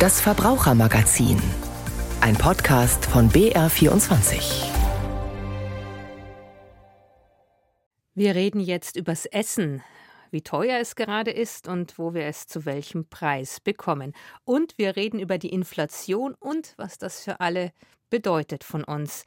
Das 0.00 0.18
Verbrauchermagazin. 0.18 1.38
Ein 2.22 2.34
Podcast 2.34 3.04
von 3.04 3.28
BR24. 3.28 4.64
Wir 8.14 8.34
reden 8.34 8.60
jetzt 8.60 8.96
übers 8.96 9.26
Essen, 9.26 9.82
wie 10.30 10.40
teuer 10.40 10.78
es 10.80 10.96
gerade 10.96 11.30
ist 11.30 11.68
und 11.68 11.98
wo 11.98 12.14
wir 12.14 12.24
es 12.24 12.46
zu 12.46 12.64
welchem 12.64 13.10
Preis 13.10 13.60
bekommen. 13.60 14.14
Und 14.44 14.78
wir 14.78 14.96
reden 14.96 15.20
über 15.20 15.36
die 15.36 15.50
Inflation 15.50 16.34
und 16.40 16.72
was 16.78 16.96
das 16.96 17.22
für 17.22 17.40
alle 17.40 17.70
bedeutet 18.08 18.64
von 18.64 18.84
uns. 18.84 19.26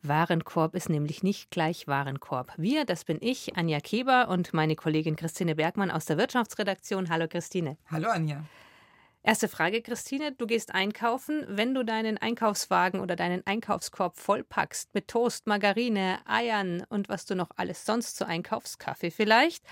Warenkorb 0.00 0.74
ist 0.74 0.88
nämlich 0.88 1.22
nicht 1.22 1.50
gleich 1.50 1.86
Warenkorb. 1.86 2.54
Wir, 2.56 2.86
das 2.86 3.04
bin 3.04 3.18
ich, 3.20 3.58
Anja 3.58 3.80
Keber 3.80 4.28
und 4.30 4.54
meine 4.54 4.74
Kollegin 4.74 5.16
Christine 5.16 5.54
Bergmann 5.54 5.90
aus 5.90 6.06
der 6.06 6.16
Wirtschaftsredaktion. 6.16 7.10
Hallo 7.10 7.28
Christine. 7.28 7.76
Hallo 7.90 8.08
Anja. 8.08 8.42
Erste 9.26 9.48
Frage, 9.48 9.80
Christine. 9.80 10.32
Du 10.32 10.46
gehst 10.46 10.74
einkaufen. 10.74 11.46
Wenn 11.48 11.72
du 11.72 11.82
deinen 11.82 12.18
Einkaufswagen 12.18 13.00
oder 13.00 13.16
deinen 13.16 13.44
Einkaufskorb 13.46 14.18
vollpackst 14.18 14.92
mit 14.92 15.08
Toast, 15.08 15.46
Margarine, 15.46 16.18
Eiern 16.26 16.84
und 16.90 17.08
was 17.08 17.24
du 17.24 17.34
noch 17.34 17.48
alles 17.56 17.86
sonst 17.86 18.18
so 18.18 18.26
einkaufst, 18.26 18.78
Kaffee 18.78 19.10
vielleicht, 19.10 19.64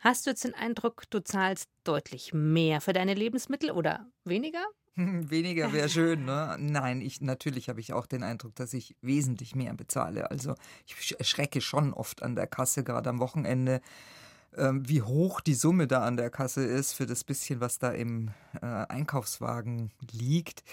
hast 0.00 0.26
du 0.26 0.30
jetzt 0.30 0.42
den 0.42 0.54
Eindruck, 0.54 1.04
du 1.10 1.22
zahlst 1.22 1.70
deutlich 1.84 2.32
mehr 2.34 2.80
für 2.80 2.92
deine 2.92 3.14
Lebensmittel 3.14 3.70
oder 3.70 4.10
weniger? 4.24 4.64
Weniger 4.96 5.72
wäre 5.72 5.88
schön, 5.88 6.24
ne? 6.24 6.56
Nein, 6.58 7.00
ich 7.00 7.20
natürlich 7.20 7.68
habe 7.68 7.78
ich 7.78 7.92
auch 7.92 8.06
den 8.06 8.24
Eindruck, 8.24 8.56
dass 8.56 8.74
ich 8.74 8.96
wesentlich 9.00 9.54
mehr 9.54 9.74
bezahle. 9.74 10.28
Also 10.32 10.56
ich 10.86 11.16
erschrecke 11.16 11.60
schon 11.60 11.94
oft 11.94 12.24
an 12.24 12.34
der 12.34 12.48
Kasse, 12.48 12.82
gerade 12.82 13.10
am 13.10 13.20
Wochenende, 13.20 13.80
wie 14.52 15.02
hoch 15.02 15.40
die 15.40 15.54
Summe 15.54 15.86
da 15.86 16.02
an 16.04 16.16
der 16.16 16.30
Kasse 16.30 16.64
ist 16.64 16.92
für 16.92 17.06
das 17.06 17.24
bisschen, 17.24 17.60
was 17.60 17.78
da 17.78 17.90
im 17.90 18.30
äh, 18.60 18.66
Einkaufswagen 18.66 19.92
liegt. 20.12 20.64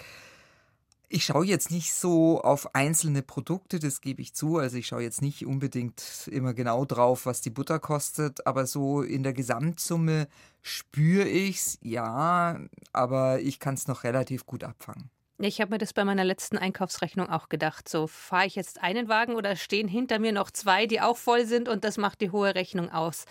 Ich 1.08 1.24
schaue 1.24 1.46
jetzt 1.46 1.70
nicht 1.70 1.94
so 1.94 2.40
auf 2.40 2.74
einzelne 2.74 3.22
Produkte, 3.22 3.78
das 3.78 4.00
gebe 4.00 4.20
ich 4.20 4.34
zu. 4.34 4.56
Also 4.56 4.76
ich 4.76 4.88
schaue 4.88 5.02
jetzt 5.02 5.22
nicht 5.22 5.46
unbedingt 5.46 6.28
immer 6.32 6.52
genau 6.52 6.84
drauf, 6.84 7.26
was 7.26 7.40
die 7.40 7.50
Butter 7.50 7.78
kostet, 7.78 8.44
aber 8.44 8.66
so 8.66 9.02
in 9.02 9.22
der 9.22 9.32
Gesamtsumme 9.32 10.26
spüre 10.62 11.28
ich 11.28 11.58
es, 11.58 11.78
ja, 11.80 12.58
aber 12.92 13.40
ich 13.40 13.60
kann 13.60 13.74
es 13.74 13.86
noch 13.86 14.02
relativ 14.02 14.46
gut 14.46 14.64
abfangen. 14.64 15.10
Ich 15.38 15.60
habe 15.60 15.72
mir 15.72 15.78
das 15.78 15.92
bei 15.92 16.04
meiner 16.04 16.24
letzten 16.24 16.56
Einkaufsrechnung 16.56 17.28
auch 17.28 17.50
gedacht. 17.50 17.88
So, 17.88 18.06
fahre 18.06 18.46
ich 18.46 18.54
jetzt 18.54 18.82
einen 18.82 19.08
Wagen 19.08 19.34
oder 19.34 19.54
stehen 19.54 19.86
hinter 19.86 20.18
mir 20.18 20.32
noch 20.32 20.50
zwei, 20.50 20.86
die 20.86 21.02
auch 21.02 21.18
voll 21.18 21.44
sind 21.44 21.68
und 21.68 21.84
das 21.84 21.98
macht 21.98 22.22
die 22.22 22.30
hohe 22.30 22.54
Rechnung 22.54 22.90
aus. 22.90 23.26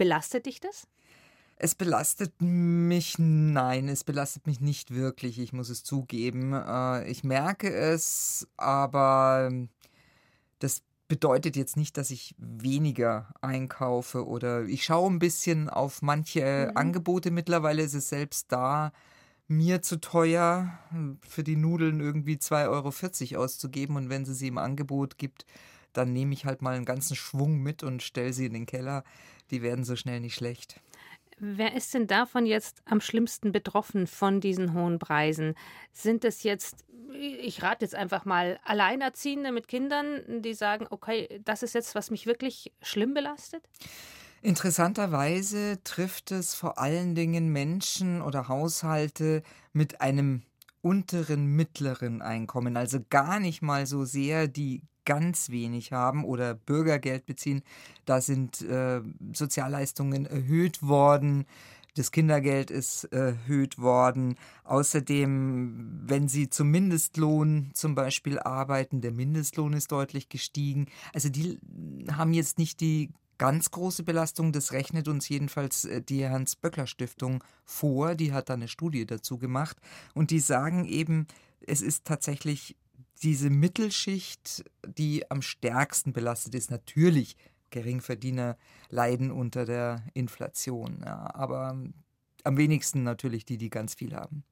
Belastet 0.00 0.46
dich 0.46 0.60
das? 0.60 0.86
Es 1.56 1.74
belastet 1.74 2.32
mich, 2.40 3.16
nein, 3.18 3.86
es 3.86 4.02
belastet 4.02 4.46
mich 4.46 4.58
nicht 4.58 4.94
wirklich, 4.94 5.38
ich 5.38 5.52
muss 5.52 5.68
es 5.68 5.84
zugeben. 5.84 6.54
Äh, 6.54 7.06
ich 7.10 7.22
merke 7.22 7.70
es, 7.70 8.48
aber 8.56 9.52
das 10.58 10.80
bedeutet 11.06 11.54
jetzt 11.54 11.76
nicht, 11.76 11.98
dass 11.98 12.10
ich 12.10 12.34
weniger 12.38 13.34
einkaufe 13.42 14.26
oder 14.26 14.64
ich 14.64 14.84
schaue 14.84 15.10
ein 15.10 15.18
bisschen 15.18 15.68
auf 15.68 16.00
manche 16.00 16.68
mhm. 16.70 16.78
Angebote. 16.78 17.30
Mittlerweile 17.30 17.82
ist 17.82 17.92
es 17.92 18.08
selbst 18.08 18.50
da 18.50 18.92
mir 19.48 19.82
zu 19.82 20.00
teuer, 20.00 20.78
für 21.28 21.44
die 21.44 21.56
Nudeln 21.56 22.00
irgendwie 22.00 22.36
2,40 22.36 23.32
Euro 23.32 23.44
auszugeben 23.44 23.96
und 23.96 24.08
wenn 24.08 24.24
sie 24.24 24.32
sie 24.32 24.48
im 24.48 24.56
Angebot 24.56 25.18
gibt, 25.18 25.44
dann 25.92 26.12
nehme 26.14 26.32
ich 26.32 26.46
halt 26.46 26.62
mal 26.62 26.74
einen 26.74 26.84
ganzen 26.84 27.16
Schwung 27.16 27.58
mit 27.58 27.82
und 27.82 28.02
stelle 28.02 28.32
sie 28.32 28.46
in 28.46 28.54
den 28.54 28.66
Keller. 28.66 29.04
Die 29.50 29.62
werden 29.62 29.84
so 29.84 29.96
schnell 29.96 30.20
nicht 30.20 30.34
schlecht. 30.34 30.80
Wer 31.38 31.74
ist 31.74 31.94
denn 31.94 32.06
davon 32.06 32.44
jetzt 32.44 32.82
am 32.84 33.00
schlimmsten 33.00 33.50
betroffen 33.50 34.06
von 34.06 34.40
diesen 34.40 34.74
hohen 34.74 34.98
Preisen? 34.98 35.54
Sind 35.92 36.24
es 36.26 36.42
jetzt, 36.42 36.84
ich 37.14 37.62
rate 37.62 37.84
jetzt 37.86 37.94
einfach 37.94 38.26
mal, 38.26 38.60
Alleinerziehende 38.62 39.50
mit 39.50 39.66
Kindern, 39.66 40.42
die 40.42 40.52
sagen, 40.52 40.86
okay, 40.90 41.40
das 41.44 41.62
ist 41.62 41.74
jetzt, 41.74 41.94
was 41.94 42.10
mich 42.10 42.26
wirklich 42.26 42.72
schlimm 42.82 43.14
belastet? 43.14 43.62
Interessanterweise 44.42 45.82
trifft 45.82 46.30
es 46.30 46.54
vor 46.54 46.78
allen 46.78 47.14
Dingen 47.14 47.48
Menschen 47.48 48.20
oder 48.20 48.48
Haushalte 48.48 49.42
mit 49.72 50.02
einem 50.02 50.42
unteren 50.82 51.46
mittleren 51.46 52.22
Einkommen, 52.22 52.76
also 52.76 52.98
gar 53.08 53.40
nicht 53.40 53.62
mal 53.62 53.86
so 53.86 54.04
sehr 54.04 54.48
die 54.48 54.82
ganz 55.04 55.50
wenig 55.50 55.92
haben 55.92 56.24
oder 56.24 56.54
Bürgergeld 56.54 57.26
beziehen, 57.26 57.62
da 58.04 58.20
sind 58.20 58.62
äh, 58.62 59.00
Sozialleistungen 59.32 60.26
erhöht 60.26 60.82
worden. 60.82 61.46
Das 61.96 62.12
Kindergeld 62.12 62.70
ist 62.70 63.04
erhöht 63.04 63.78
worden. 63.78 64.36
Außerdem, 64.62 66.02
wenn 66.06 66.28
Sie 66.28 66.48
zum 66.48 66.70
Mindestlohn 66.70 67.72
zum 67.74 67.96
Beispiel 67.96 68.38
arbeiten, 68.38 69.00
der 69.00 69.10
Mindestlohn 69.10 69.72
ist 69.72 69.90
deutlich 69.90 70.28
gestiegen. 70.28 70.86
Also 71.12 71.28
die 71.28 71.58
haben 72.12 72.32
jetzt 72.32 72.58
nicht 72.58 72.80
die 72.80 73.10
ganz 73.40 73.70
große 73.70 74.02
Belastung. 74.02 74.52
Das 74.52 74.72
rechnet 74.72 75.08
uns 75.08 75.28
jedenfalls 75.30 75.86
äh, 75.86 76.02
die 76.02 76.28
Hans-Böckler-Stiftung 76.28 77.42
vor. 77.64 78.14
Die 78.14 78.34
hat 78.34 78.50
da 78.50 78.54
eine 78.54 78.68
Studie 78.68 79.06
dazu 79.06 79.38
gemacht. 79.38 79.78
Und 80.14 80.30
die 80.30 80.40
sagen 80.40 80.84
eben, 80.84 81.26
es 81.66 81.80
ist 81.80 82.04
tatsächlich 82.04 82.76
diese 83.22 83.48
Mittelschicht, 83.48 84.64
die 84.86 85.30
am 85.30 85.40
stärksten 85.40 86.12
belastet 86.12 86.54
ist. 86.54 86.70
Natürlich, 86.70 87.36
Geringverdiener 87.70 88.58
leiden 88.90 89.30
unter 89.30 89.64
der 89.64 90.04
Inflation, 90.12 91.02
ja, 91.04 91.34
aber 91.34 91.78
am 92.44 92.56
wenigsten 92.56 93.04
natürlich 93.04 93.46
die, 93.46 93.56
die 93.56 93.70
ganz 93.70 93.94
viel 93.94 94.14
haben. 94.14 94.44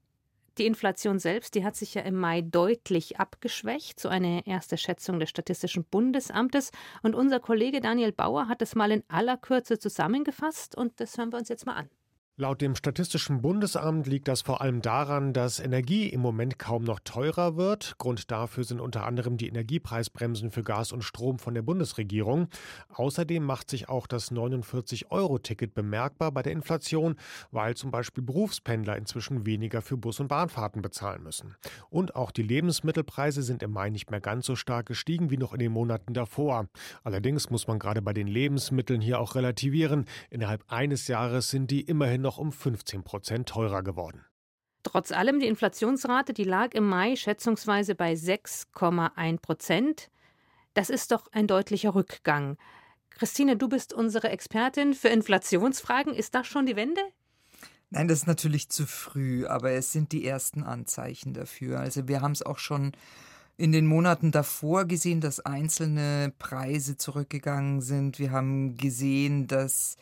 Die 0.59 0.65
Inflation 0.65 1.19
selbst, 1.19 1.55
die 1.55 1.63
hat 1.63 1.77
sich 1.77 1.93
ja 1.93 2.01
im 2.01 2.15
Mai 2.15 2.41
deutlich 2.41 3.17
abgeschwächt, 3.17 3.97
so 3.97 4.09
eine 4.09 4.45
erste 4.45 4.77
Schätzung 4.77 5.17
des 5.17 5.29
Statistischen 5.29 5.85
Bundesamtes. 5.85 6.71
Und 7.01 7.15
unser 7.15 7.39
Kollege 7.39 7.79
Daniel 7.79 8.11
Bauer 8.11 8.49
hat 8.49 8.61
es 8.61 8.75
mal 8.75 8.91
in 8.91 9.03
aller 9.07 9.37
Kürze 9.37 9.79
zusammengefasst 9.79 10.75
und 10.75 10.99
das 10.99 11.17
hören 11.17 11.31
wir 11.31 11.39
uns 11.39 11.47
jetzt 11.47 11.65
mal 11.65 11.75
an. 11.75 11.89
Laut 12.41 12.61
dem 12.61 12.73
Statistischen 12.73 13.41
Bundesamt 13.41 14.07
liegt 14.07 14.29
das 14.29 14.43
vor 14.43 14.61
allem 14.61 14.81
daran, 14.81 15.33
dass 15.33 15.59
Energie 15.59 16.07
im 16.07 16.21
Moment 16.21 16.57
kaum 16.57 16.85
noch 16.85 17.01
teurer 17.01 17.57
wird. 17.57 17.97
Grund 17.97 18.31
dafür 18.31 18.63
sind 18.63 18.79
unter 18.79 19.05
anderem 19.05 19.35
die 19.35 19.49
Energiepreisbremsen 19.49 20.49
für 20.49 20.63
Gas 20.63 20.93
und 20.93 21.03
Strom 21.03 21.37
von 21.37 21.53
der 21.53 21.63
Bundesregierung. 21.63 22.47
Außerdem 22.93 23.43
macht 23.43 23.69
sich 23.69 23.89
auch 23.89 24.07
das 24.07 24.31
49-Euro-Ticket 24.31 25.73
bemerkbar 25.73 26.31
bei 26.31 26.41
der 26.41 26.53
Inflation, 26.53 27.17
weil 27.51 27.75
zum 27.75 27.91
Beispiel 27.91 28.23
Berufspendler 28.23 28.95
inzwischen 28.95 29.45
weniger 29.45 29.81
für 29.81 29.97
Bus- 29.97 30.21
und 30.21 30.29
Bahnfahrten 30.29 30.81
bezahlen 30.81 31.23
müssen. 31.23 31.57
Und 31.89 32.15
auch 32.15 32.31
die 32.31 32.43
Lebensmittelpreise 32.43 33.43
sind 33.43 33.63
im 33.63 33.71
Mai 33.71 33.89
nicht 33.89 34.11
mehr 34.11 34.21
ganz 34.21 34.45
so 34.45 34.55
stark 34.55 34.85
gestiegen 34.85 35.29
wie 35.29 35.35
noch 35.35 35.51
in 35.51 35.59
den 35.59 35.73
Monaten 35.73 36.13
davor. 36.13 36.69
Allerdings 37.03 37.49
muss 37.49 37.67
man 37.67 37.79
gerade 37.79 38.01
bei 38.01 38.13
den 38.13 38.27
Lebensmitteln 38.27 39.01
hier 39.01 39.19
auch 39.19 39.35
relativieren. 39.35 40.05
Innerhalb 40.29 40.63
eines 40.69 41.09
Jahres 41.09 41.49
sind 41.49 41.69
die 41.69 41.81
immerhin 41.81 42.21
noch 42.21 42.28
noch 42.29 42.37
um 42.37 42.51
15 42.51 43.01
Prozent 43.01 43.49
teurer 43.49 43.81
geworden. 43.81 44.23
Trotz 44.83 45.11
allem, 45.11 45.39
die 45.39 45.47
Inflationsrate, 45.47 46.31
die 46.31 46.43
lag 46.43 46.75
im 46.75 46.87
Mai 46.87 47.15
schätzungsweise 47.15 47.95
bei 47.95 48.13
6,1 48.13 49.39
Prozent. 49.41 50.11
Das 50.75 50.91
ist 50.91 51.11
doch 51.11 51.25
ein 51.31 51.47
deutlicher 51.47 51.95
Rückgang. 51.95 52.57
Christine, 53.09 53.57
du 53.57 53.67
bist 53.67 53.93
unsere 53.93 54.29
Expertin 54.29 54.93
für 54.93 55.07
Inflationsfragen. 55.09 56.13
Ist 56.13 56.35
das 56.35 56.45
schon 56.45 56.67
die 56.67 56.75
Wende? 56.75 57.01
Nein, 57.89 58.07
das 58.07 58.19
ist 58.19 58.27
natürlich 58.27 58.69
zu 58.69 58.85
früh, 58.85 59.47
aber 59.47 59.71
es 59.71 59.91
sind 59.91 60.11
die 60.11 60.23
ersten 60.23 60.61
Anzeichen 60.61 61.33
dafür. 61.33 61.79
Also 61.79 62.07
wir 62.07 62.21
haben 62.21 62.33
es 62.33 62.43
auch 62.43 62.59
schon 62.59 62.91
in 63.57 63.71
den 63.71 63.87
Monaten 63.87 64.31
davor 64.31 64.85
gesehen, 64.85 65.19
dass 65.19 65.39
einzelne 65.39 66.31
Preise 66.37 66.95
zurückgegangen 66.95 67.81
sind. 67.81 68.19
Wir 68.19 68.29
haben 68.29 68.77
gesehen, 68.77 69.47
dass 69.47 69.97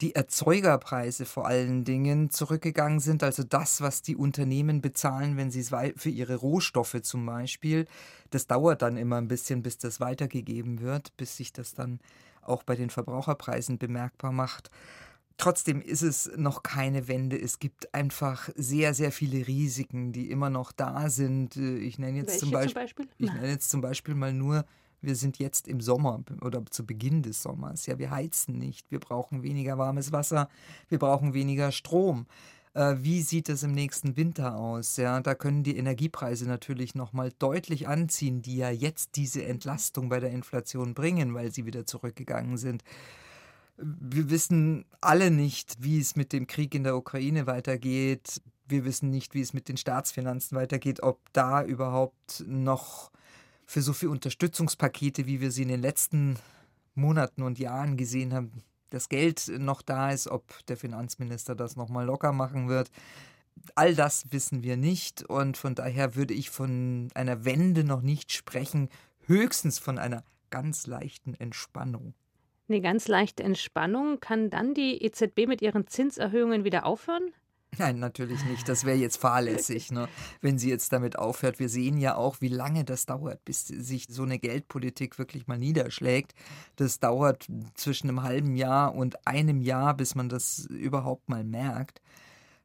die 0.00 0.14
Erzeugerpreise 0.14 1.26
vor 1.26 1.46
allen 1.46 1.84
Dingen 1.84 2.30
zurückgegangen 2.30 3.00
sind, 3.00 3.22
also 3.24 3.42
das, 3.42 3.80
was 3.80 4.00
die 4.00 4.14
Unternehmen 4.14 4.80
bezahlen, 4.80 5.36
wenn 5.36 5.50
sie 5.50 5.60
es 5.60 5.72
für 5.96 6.10
ihre 6.10 6.36
Rohstoffe 6.36 7.02
zum 7.02 7.26
Beispiel. 7.26 7.86
Das 8.30 8.46
dauert 8.46 8.82
dann 8.82 8.96
immer 8.96 9.16
ein 9.16 9.28
bisschen, 9.28 9.62
bis 9.62 9.78
das 9.78 9.98
weitergegeben 9.98 10.80
wird, 10.80 11.16
bis 11.16 11.36
sich 11.36 11.52
das 11.52 11.74
dann 11.74 11.98
auch 12.42 12.62
bei 12.62 12.76
den 12.76 12.90
Verbraucherpreisen 12.90 13.78
bemerkbar 13.78 14.32
macht. 14.32 14.70
Trotzdem 15.36 15.80
ist 15.80 16.02
es 16.02 16.30
noch 16.36 16.62
keine 16.62 17.06
Wende. 17.06 17.40
Es 17.40 17.58
gibt 17.58 17.94
einfach 17.94 18.48
sehr, 18.56 18.94
sehr 18.94 19.12
viele 19.12 19.46
Risiken, 19.46 20.12
die 20.12 20.30
immer 20.30 20.50
noch 20.50 20.72
da 20.72 21.10
sind. 21.10 21.56
Ich 21.56 21.98
nenne 21.98 22.18
jetzt, 22.18 22.40
zum 22.40 22.50
Beispiel, 22.50 22.72
zum 22.72 22.82
Beispiel? 22.82 23.08
Ich 23.18 23.32
nenne 23.32 23.48
jetzt 23.48 23.70
zum 23.70 23.80
Beispiel 23.80 24.14
mal 24.14 24.32
nur 24.32 24.64
wir 25.00 25.14
sind 25.14 25.38
jetzt 25.38 25.68
im 25.68 25.80
Sommer 25.80 26.22
oder 26.40 26.64
zu 26.66 26.84
Beginn 26.84 27.22
des 27.22 27.42
Sommers. 27.42 27.86
Ja, 27.86 27.98
wir 27.98 28.10
heizen 28.10 28.58
nicht, 28.58 28.90
wir 28.90 29.00
brauchen 29.00 29.42
weniger 29.42 29.78
warmes 29.78 30.12
Wasser, 30.12 30.48
wir 30.88 30.98
brauchen 30.98 31.34
weniger 31.34 31.72
Strom. 31.72 32.26
Äh, 32.74 32.96
wie 32.98 33.22
sieht 33.22 33.48
es 33.48 33.62
im 33.62 33.72
nächsten 33.72 34.16
Winter 34.16 34.56
aus? 34.56 34.96
Ja, 34.96 35.20
da 35.20 35.34
können 35.34 35.62
die 35.62 35.76
Energiepreise 35.76 36.46
natürlich 36.46 36.94
noch 36.94 37.12
mal 37.12 37.32
deutlich 37.38 37.88
anziehen, 37.88 38.42
die 38.42 38.56
ja 38.56 38.70
jetzt 38.70 39.16
diese 39.16 39.44
Entlastung 39.44 40.08
bei 40.08 40.20
der 40.20 40.30
Inflation 40.30 40.94
bringen, 40.94 41.34
weil 41.34 41.52
sie 41.52 41.66
wieder 41.66 41.86
zurückgegangen 41.86 42.56
sind. 42.56 42.84
Wir 43.76 44.28
wissen 44.30 44.84
alle 45.00 45.30
nicht, 45.30 45.76
wie 45.80 46.00
es 46.00 46.16
mit 46.16 46.32
dem 46.32 46.46
Krieg 46.46 46.74
in 46.74 46.84
der 46.84 46.96
Ukraine 46.96 47.46
weitergeht. 47.46 48.40
wir 48.68 48.84
wissen 48.84 49.08
nicht, 49.08 49.34
wie 49.34 49.40
es 49.40 49.54
mit 49.54 49.68
den 49.68 49.78
Staatsfinanzen 49.78 50.56
weitergeht, 50.56 51.02
ob 51.02 51.20
da 51.32 51.64
überhaupt 51.64 52.44
noch 52.46 53.10
für 53.68 53.82
so 53.82 53.92
viele 53.92 54.12
Unterstützungspakete, 54.12 55.26
wie 55.26 55.40
wir 55.42 55.50
sie 55.50 55.62
in 55.62 55.68
den 55.68 55.82
letzten 55.82 56.38
Monaten 56.94 57.42
und 57.42 57.58
Jahren 57.58 57.98
gesehen 57.98 58.32
haben, 58.32 58.50
das 58.88 59.10
Geld 59.10 59.46
noch 59.58 59.82
da 59.82 60.10
ist, 60.10 60.26
ob 60.26 60.66
der 60.66 60.78
Finanzminister 60.78 61.54
das 61.54 61.76
nochmal 61.76 62.06
locker 62.06 62.32
machen 62.32 62.68
wird. 62.68 62.90
All 63.74 63.94
das 63.94 64.32
wissen 64.32 64.62
wir 64.62 64.78
nicht 64.78 65.22
und 65.22 65.58
von 65.58 65.74
daher 65.74 66.16
würde 66.16 66.32
ich 66.32 66.48
von 66.48 67.08
einer 67.14 67.44
Wende 67.44 67.84
noch 67.84 68.00
nicht 68.00 68.32
sprechen, 68.32 68.88
höchstens 69.26 69.78
von 69.78 69.98
einer 69.98 70.24
ganz 70.48 70.86
leichten 70.86 71.34
Entspannung. 71.34 72.14
Eine 72.70 72.80
ganz 72.80 73.06
leichte 73.06 73.42
Entspannung. 73.42 74.18
Kann 74.18 74.48
dann 74.48 74.72
die 74.72 75.02
EZB 75.02 75.46
mit 75.46 75.60
ihren 75.60 75.86
Zinserhöhungen 75.86 76.64
wieder 76.64 76.86
aufhören? 76.86 77.34
Nein, 77.78 77.98
natürlich 77.98 78.44
nicht. 78.44 78.68
Das 78.68 78.84
wäre 78.84 78.96
jetzt 78.96 79.18
fahrlässig, 79.18 79.92
ne? 79.92 80.08
wenn 80.40 80.58
sie 80.58 80.68
jetzt 80.68 80.92
damit 80.92 81.18
aufhört. 81.18 81.58
Wir 81.58 81.68
sehen 81.68 81.98
ja 81.98 82.16
auch, 82.16 82.40
wie 82.40 82.48
lange 82.48 82.84
das 82.84 83.06
dauert, 83.06 83.44
bis 83.44 83.66
sich 83.66 84.06
so 84.08 84.24
eine 84.24 84.38
Geldpolitik 84.38 85.18
wirklich 85.18 85.46
mal 85.46 85.58
niederschlägt. 85.58 86.34
Das 86.76 86.98
dauert 86.98 87.46
zwischen 87.74 88.08
einem 88.08 88.22
halben 88.22 88.56
Jahr 88.56 88.94
und 88.94 89.26
einem 89.26 89.60
Jahr, 89.60 89.94
bis 89.94 90.14
man 90.14 90.28
das 90.28 90.66
überhaupt 90.66 91.28
mal 91.28 91.44
merkt. 91.44 92.00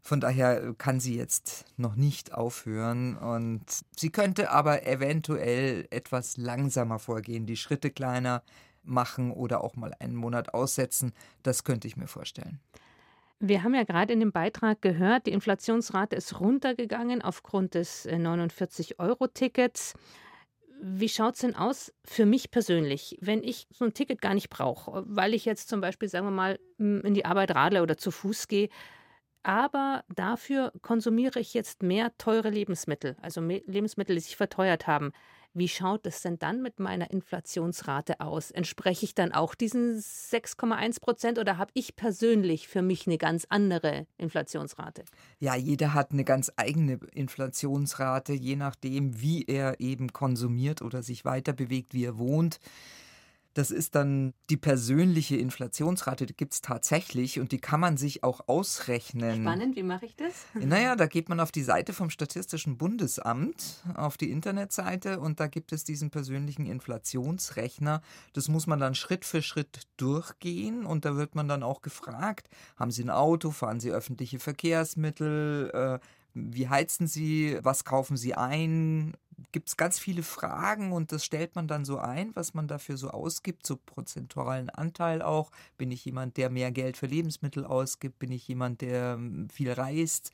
Von 0.02 0.20
daher 0.20 0.74
kann 0.78 1.00
sie 1.00 1.16
jetzt 1.16 1.66
noch 1.78 1.96
nicht 1.96 2.34
aufhören 2.34 3.16
und 3.16 3.64
sie 3.96 4.10
könnte 4.10 4.52
aber 4.52 4.86
eventuell 4.86 5.88
etwas 5.92 6.36
langsamer 6.36 7.00
vorgehen, 7.00 7.46
die 7.46 7.56
Schritte 7.56 7.90
kleiner 7.90 8.44
machen 8.84 9.32
oder 9.32 9.64
auch 9.64 9.78
mal 9.78 9.94
einen 10.00 10.16
Monat 10.16 10.54
aussetzen. 10.54 11.14
Das 11.42 11.64
könnte 11.64 11.88
ich 11.88 11.96
mir 11.96 12.08
vorstellen. 12.08 12.60
Wir 13.46 13.62
haben 13.64 13.76
ja 13.76 13.84
gerade 13.84 14.14
in 14.14 14.22
dem 14.22 14.32
Beitrag 14.32 14.82
gehört, 14.82 15.26
die 15.26 15.34
Inflationsrate 15.34 16.16
ist 16.16 16.40
runtergegangen 16.40 17.22
aufgrund 17.22 17.74
des 17.74 18.08
49-Euro-Tickets. 18.08 19.96
Äh, 19.96 19.98
Wie 20.82 21.10
schaut 21.10 21.34
es 21.34 21.42
denn 21.42 21.54
aus 21.54 21.94
für 22.06 22.26
mich 22.26 22.52
persönlich, 22.52 23.18
wenn 23.20 23.44
ich 23.44 23.68
so 23.70 23.84
ein 23.84 23.94
Ticket 23.94 24.22
gar 24.22 24.34
nicht 24.34 24.50
brauche, 24.50 25.04
weil 25.08 25.34
ich 25.34 25.44
jetzt 25.44 25.68
zum 25.68 25.82
Beispiel, 25.82 26.08
sagen 26.08 26.28
wir 26.28 26.32
mal, 26.32 26.58
in 26.78 27.14
die 27.14 27.26
Arbeit 27.26 27.54
radle 27.54 27.84
oder 27.84 27.98
zu 27.98 28.12
Fuß 28.12 28.48
gehe? 28.48 28.70
aber 29.44 30.06
dafür 30.08 30.72
konsumiere 30.82 31.42
ich 31.42 31.54
jetzt 31.54 31.84
mehr 31.84 32.18
teure 32.18 32.50
Lebensmittel, 32.50 33.18
also 33.22 33.42
Lebensmittel, 33.42 34.16
die 34.16 34.22
sich 34.22 34.38
verteuert 34.38 34.88
haben. 34.88 35.12
Wie 35.56 35.68
schaut 35.68 36.08
es 36.08 36.24
denn 36.24 36.40
dann 36.40 36.64
mit 36.64 36.80
meiner 36.80 37.12
Inflationsrate 37.12 38.20
aus? 38.22 38.50
Entspreche 38.50 39.06
ich 39.06 39.14
dann 39.14 39.32
auch 39.32 39.54
diesen 39.54 40.00
6,1 40.00 41.00
Prozent 41.00 41.38
oder 41.38 41.58
habe 41.58 41.72
ich 41.76 41.96
persönlich 41.96 42.68
für 42.68 42.82
mich 42.82 43.06
eine 43.06 43.20
ganz 43.20 43.46
andere 43.50 44.08
Inflationsrate? 44.18 45.04
Ja, 45.40 45.56
jeder 45.56 45.94
hat 45.94 46.12
eine 46.12 46.24
ganz 46.24 46.52
eigene 46.56 47.00
Inflationsrate, 47.14 48.34
je 48.34 48.56
nachdem, 48.56 49.22
wie 49.22 49.44
er 49.44 49.80
eben 49.80 50.12
konsumiert 50.12 50.82
oder 50.82 51.04
sich 51.04 51.24
weiter 51.24 51.54
bewegt, 51.54 51.94
wie 51.94 52.06
er 52.06 52.18
wohnt. 52.18 52.60
Das 53.54 53.70
ist 53.70 53.96
dann 53.96 54.34
die 54.50 54.58
persönliche 54.58 55.38
Inflationsrate, 55.38 56.26
die 56.26 56.36
gibt 56.36 56.54
es 56.54 56.62
tatsächlich 56.62 57.40
und 57.40 57.52
die 57.52 57.60
kann 57.60 57.80
man 57.80 57.98
sich 57.98 58.24
auch 58.24 58.48
ausrechnen. 58.48 59.44
Spannend, 59.44 59.76
wie 59.76 59.84
mache 59.84 60.06
ich 60.06 60.16
das? 60.16 60.34
Naja, 60.56 60.96
da 60.96 61.06
geht 61.06 61.30
man 61.30 61.40
auf 61.40 61.52
die 61.52 61.62
Seite 61.62 61.94
vom 61.94 62.10
Statistischen 62.10 62.78
Bundesamt, 62.78 63.84
auf 63.94 64.18
die 64.18 64.32
Internetseite 64.32 65.20
und 65.20 65.40
da 65.40 65.48
gibt 65.48 65.72
es 65.72 65.84
diesen 65.84 66.10
persönlichen 66.10 66.66
Inflationsrechner. 66.66 68.02
Das 68.34 68.48
muss 68.48 68.66
man 68.66 68.80
dann 68.80 68.96
Schritt 68.96 69.24
für 69.24 69.42
Schritt 69.42 69.82
durchgehen 69.98 70.86
und 70.86 71.06
da 71.06 71.16
wird 71.16 71.36
man 71.36 71.48
dann 71.48 71.62
auch 71.62 71.82
gefragt, 71.82 72.50
haben 72.76 72.92
Sie 72.92 73.04
ein 73.04 73.12
Auto, 73.12 73.52
fahren 73.52 73.80
Sie 73.80 73.92
öffentliche 73.92 74.40
Verkehrsmittel, 74.40 75.70
äh, 75.74 76.00
wie 76.34 76.70
heizen 76.70 77.06
Sie, 77.08 77.60
was 77.62 77.86
kaufen 77.86 78.18
Sie 78.18 78.34
ein, 78.34 79.14
gibt 79.52 79.70
es 79.70 79.78
ganz 79.78 80.00
viele 80.00 80.24
Fragen 80.24 80.92
und 80.92 81.12
das 81.12 81.26
stellt 81.26 81.56
man 81.56 81.68
dann 81.68 81.86
so 81.86 81.98
ein, 82.00 82.36
was 82.36 82.54
man 82.54 82.68
dafür 82.68 82.98
so 82.98 83.10
ausgibt, 83.10 83.66
so 83.66 83.78
prozentualen 83.78 84.70
Anteil 84.70 85.22
auch. 85.22 85.52
Bin 85.78 85.92
ich 85.92 86.06
jemand, 86.06 86.38
der 86.38 86.50
mehr 86.50 86.72
Geld 86.72 86.98
für 86.98 87.08
Lebensmittel 87.08 87.66
ausgibt? 87.66 88.20
Bin 88.20 88.32
ich 88.32 88.48
jemand, 88.48 88.82
der 88.82 89.14
hm, 89.14 89.50
viel 89.50 89.72
reist? 89.72 90.32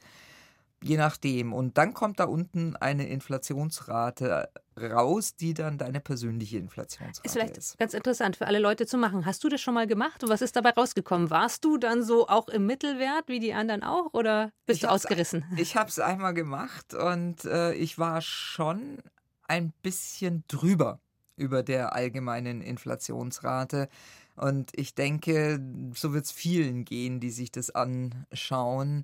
Je 0.81 0.98
nachdem. 0.98 1.54
Und 1.54 1.78
dann 1.78 1.94
kommt 1.94 2.20
da 2.20 2.26
unten 2.26 2.76
eine 2.76 3.08
Inflationsrate 3.08 4.50
raus, 4.80 5.36
die 5.36 5.54
dann 5.54 5.78
deine 5.78 6.00
persönliche 6.00 6.58
Inflationsrate 6.58 7.22
ist. 7.26 7.34
Vielleicht 7.34 7.58
ist. 7.58 7.78
ganz 7.78 7.94
interessant 7.94 8.38
für 8.38 8.48
alle 8.48 8.60
Leute 8.60 8.86
zu 8.86 8.98
machen. 8.98 9.26
Hast 9.26 9.44
du 9.44 9.50
das 9.50 9.60
schon 9.60 9.74
mal 9.74 9.88
gemacht 9.88 10.24
und 10.24 10.30
was 10.30 10.42
ist 10.42 10.56
dabei 10.56 10.72
rausgekommen? 10.72 11.30
Warst 11.30 11.66
du 11.66 11.78
dann 11.78 12.04
so 12.04 12.28
auch 12.28 12.48
im 12.48 12.66
Mittelwert 12.66 13.28
wie 13.28 13.40
die 13.40 13.54
anderen 13.54 13.84
auch 13.84 14.14
oder 14.14 14.52
bist 14.66 14.78
ich 14.78 14.81
du 14.81 14.90
ausgerissen? 14.90 15.44
Ich 15.58 15.76
habe 15.76 15.90
es 15.90 16.00
einmal 16.00 16.34
gemacht 16.34 16.94
und 16.94 17.44
äh, 17.44 17.74
ich 17.74 17.98
war 17.98 18.22
schon 18.22 19.00
ein 19.48 19.74
bisschen 19.82 20.44
drüber 20.48 21.00
über 21.36 21.64
der 21.64 21.94
allgemeinen 21.94 22.62
Inflationsrate. 22.62 23.90
Und 24.36 24.72
ich 24.75 24.96
denke, 24.96 25.60
so 25.94 26.14
wird 26.14 26.25
es 26.25 26.32
vielen 26.32 26.86
gehen, 26.86 27.20
die 27.20 27.32
sich 27.32 27.52
das 27.52 27.72
anschauen. 27.72 29.04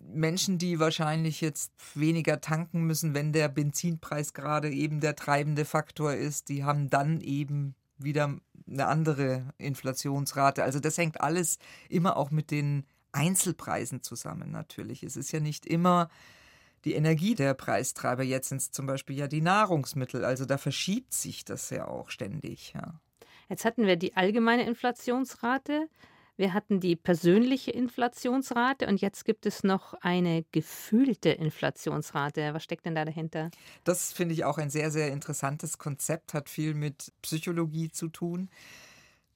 Menschen, 0.00 0.58
die 0.58 0.78
wahrscheinlich 0.78 1.40
jetzt 1.40 1.72
weniger 1.94 2.40
tanken 2.40 2.82
müssen, 2.82 3.14
wenn 3.14 3.32
der 3.32 3.48
Benzinpreis 3.48 4.34
gerade 4.34 4.70
eben 4.70 5.00
der 5.00 5.16
treibende 5.16 5.64
Faktor 5.64 6.14
ist, 6.14 6.48
die 6.48 6.64
haben 6.64 6.90
dann 6.90 7.20
eben 7.20 7.74
wieder 7.98 8.36
eine 8.68 8.86
andere 8.86 9.52
Inflationsrate. 9.58 10.62
Also 10.62 10.80
das 10.80 10.98
hängt 10.98 11.20
alles 11.20 11.58
immer 11.88 12.16
auch 12.16 12.30
mit 12.30 12.50
den 12.50 12.84
Einzelpreisen 13.12 14.02
zusammen 14.02 14.50
natürlich. 14.50 15.02
Es 15.02 15.16
ist 15.16 15.32
ja 15.32 15.40
nicht 15.40 15.66
immer 15.66 16.08
die 16.84 16.94
Energie 16.94 17.34
der 17.34 17.54
Preistreiber. 17.54 18.22
Jetzt 18.22 18.48
sind 18.48 18.60
es 18.60 18.70
zum 18.70 18.86
Beispiel 18.86 19.16
ja 19.16 19.28
die 19.28 19.40
Nahrungsmittel. 19.40 20.24
Also 20.24 20.44
da 20.46 20.58
verschiebt 20.58 21.12
sich 21.12 21.44
das 21.44 21.70
ja 21.70 21.86
auch 21.86 22.10
ständig. 22.10 22.72
Ja. 22.74 23.00
Jetzt 23.48 23.64
hatten 23.64 23.86
wir 23.86 23.96
die 23.96 24.16
allgemeine 24.16 24.66
Inflationsrate. 24.66 25.88
Wir 26.42 26.54
hatten 26.54 26.80
die 26.80 26.96
persönliche 26.96 27.70
Inflationsrate 27.70 28.88
und 28.88 29.00
jetzt 29.00 29.24
gibt 29.24 29.46
es 29.46 29.62
noch 29.62 29.94
eine 30.00 30.44
gefühlte 30.50 31.28
Inflationsrate. 31.28 32.52
Was 32.52 32.64
steckt 32.64 32.84
denn 32.84 32.96
da 32.96 33.04
dahinter? 33.04 33.52
Das 33.84 34.12
finde 34.12 34.34
ich 34.34 34.44
auch 34.44 34.58
ein 34.58 34.68
sehr, 34.68 34.90
sehr 34.90 35.12
interessantes 35.12 35.78
Konzept, 35.78 36.34
hat 36.34 36.48
viel 36.48 36.74
mit 36.74 37.12
Psychologie 37.22 37.92
zu 37.92 38.08
tun. 38.08 38.50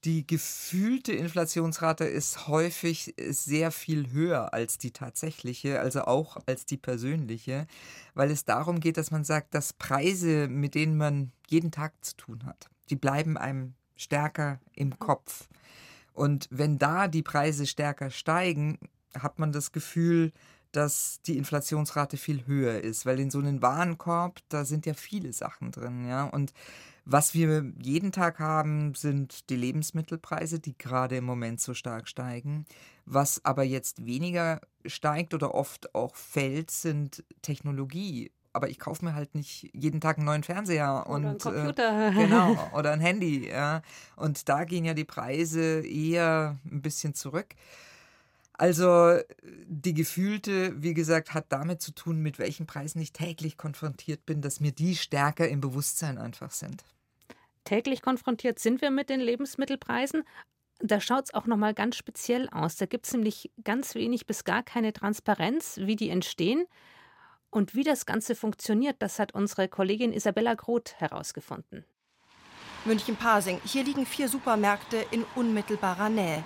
Die 0.03 0.27
gefühlte 0.27 1.13
Inflationsrate 1.13 2.03
ist 2.03 2.49
häufig 2.49 3.15
sehr 3.17 3.71
viel 3.71 4.11
höher 4.11 4.53
als 4.53 4.77
die 4.77 4.91
tatsächliche, 4.91 5.79
also 5.79 6.01
auch 6.01 6.35
als 6.45 6.65
die 6.65 6.75
persönliche, 6.75 7.67
weil 8.15 8.31
es 8.31 8.43
darum 8.43 8.81
geht, 8.81 8.97
dass 8.97 9.11
man 9.11 9.23
sagt, 9.23 9.55
dass 9.55 9.71
Preise, 9.71 10.49
mit 10.49 10.75
denen 10.75 10.97
man 10.97 11.31
jeden 11.47 11.71
Tag 11.71 11.93
zu 12.03 12.17
tun 12.17 12.45
hat, 12.45 12.69
die 12.89 12.97
bleiben 12.97 13.37
einem 13.37 13.75
stärker 13.95 14.59
im 14.73 14.99
Kopf. 14.99 15.47
Und 16.17 16.47
wenn 16.49 16.79
da 16.79 17.07
die 17.07 17.21
Preise 17.21 17.67
stärker 17.67 18.09
steigen, 18.09 18.79
hat 19.15 19.37
man 19.37 19.51
das 19.51 19.71
Gefühl, 19.71 20.33
dass 20.71 21.21
die 21.27 21.37
Inflationsrate 21.37 22.17
viel 22.17 22.47
höher 22.47 22.81
ist, 22.81 23.05
weil 23.05 23.19
in 23.19 23.29
so 23.29 23.37
einem 23.37 23.61
Warenkorb, 23.61 24.39
da 24.49 24.65
sind 24.65 24.87
ja 24.87 24.95
viele 24.95 25.31
Sachen 25.31 25.71
drin, 25.71 26.07
ja. 26.07 26.23
Und 26.23 26.53
was 27.05 27.35
wir 27.35 27.71
jeden 27.79 28.11
Tag 28.11 28.39
haben, 28.39 28.95
sind 28.95 29.49
die 29.51 29.55
Lebensmittelpreise, 29.55 30.59
die 30.59 30.75
gerade 30.75 31.17
im 31.17 31.23
Moment 31.23 31.61
so 31.61 31.75
stark 31.75 32.07
steigen. 32.07 32.65
Was 33.05 33.45
aber 33.45 33.63
jetzt 33.63 34.05
weniger 34.07 34.59
steigt 34.87 35.35
oder 35.35 35.53
oft 35.53 35.93
auch 35.93 36.15
fällt, 36.15 36.71
sind 36.71 37.23
Technologie 37.43 38.31
aber 38.57 38.69
ich 38.69 38.79
kaufe 38.79 39.05
mir 39.05 39.13
halt 39.13 39.35
nicht 39.35 39.69
jeden 39.73 40.01
Tag 40.01 40.17
einen 40.17 40.25
neuen 40.25 40.43
Fernseher 40.43 41.05
oder 41.05 41.09
und 41.09 41.25
einen 41.25 41.37
Computer. 41.37 42.09
Äh, 42.09 42.11
genau 42.25 42.69
oder 42.73 42.91
ein 42.91 42.99
Handy. 42.99 43.47
Ja. 43.47 43.83
Und 44.15 44.49
da 44.49 44.65
gehen 44.65 44.83
ja 44.83 44.93
die 44.93 45.05
Preise 45.05 45.85
eher 45.85 46.57
ein 46.65 46.81
bisschen 46.81 47.13
zurück. 47.13 47.55
Also 48.53 49.19
die 49.67 49.93
gefühlte, 49.93 50.81
wie 50.81 50.95
gesagt, 50.95 51.35
hat 51.35 51.45
damit 51.49 51.81
zu 51.81 51.91
tun, 51.91 52.19
mit 52.19 52.39
welchen 52.39 52.65
Preisen 52.65 52.99
ich 52.99 53.13
täglich 53.13 53.55
konfrontiert 53.55 54.25
bin, 54.25 54.41
dass 54.41 54.59
mir 54.59 54.71
die 54.71 54.95
stärker 54.95 55.47
im 55.47 55.61
Bewusstsein 55.61 56.17
einfach 56.17 56.49
sind. 56.49 56.83
Täglich 57.63 58.01
konfrontiert 58.01 58.57
sind 58.57 58.81
wir 58.81 58.89
mit 58.89 59.09
den 59.09 59.19
Lebensmittelpreisen. 59.19 60.23
Da 60.79 60.99
schaut 60.99 61.25
es 61.25 61.33
auch 61.35 61.45
nochmal 61.45 61.75
ganz 61.75 61.95
speziell 61.95 62.49
aus. 62.49 62.77
Da 62.77 62.87
gibt 62.87 63.05
es 63.05 63.13
nämlich 63.13 63.51
ganz 63.63 63.93
wenig 63.93 64.25
bis 64.25 64.43
gar 64.43 64.63
keine 64.63 64.91
Transparenz, 64.91 65.77
wie 65.83 65.95
die 65.95 66.09
entstehen. 66.09 66.65
Und 67.49 67.75
wie 67.75 67.83
das 67.83 68.05
Ganze 68.05 68.35
funktioniert, 68.35 68.97
das 68.99 69.19
hat 69.19 69.33
unsere 69.33 69.67
Kollegin 69.67 70.13
Isabella 70.13 70.53
Groth 70.53 70.95
herausgefunden. 70.99 71.85
München-Pasing. 72.85 73.61
Hier 73.65 73.83
liegen 73.83 74.05
vier 74.05 74.29
Supermärkte 74.29 75.05
in 75.11 75.25
unmittelbarer 75.35 76.09
Nähe. 76.09 76.43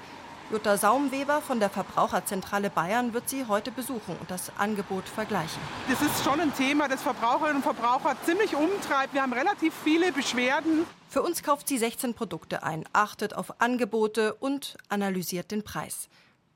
Jutta 0.52 0.76
Saumweber 0.76 1.42
von 1.42 1.62
der 1.62 1.70
Verbraucherzentrale 1.70 2.70
Bayern 2.70 3.14
wird 3.14 3.30
sie 3.30 3.46
heute 3.46 3.72
besuchen 3.72 4.18
und 4.20 4.30
das 4.30 4.52
Angebot 4.58 5.08
vergleichen. 5.08 5.62
Das 5.90 6.02
ist 6.02 6.26
schon 6.26 6.42
ein 6.42 6.54
Thema, 6.54 6.90
das 6.90 7.02
Verbraucherinnen 7.02 7.58
und 7.58 7.64
Verbraucher 7.64 8.18
ziemlich 8.26 8.54
umtreibt. 8.54 9.14
Wir 9.14 9.22
haben 9.22 9.32
relativ 9.32 9.74
viele 9.82 10.12
Beschwerden. 10.12 10.86
Für 11.08 11.22
uns 11.22 11.42
kauft 11.42 11.70
sie 11.70 11.78
16 11.78 12.16
Produkte 12.16 12.64
ein, 12.64 12.84
achtet 12.92 13.34
auf 13.34 13.62
Angebote 13.62 14.34
und 14.34 14.76
analysiert 14.90 15.52
den 15.52 15.64
Preis. 15.64 16.10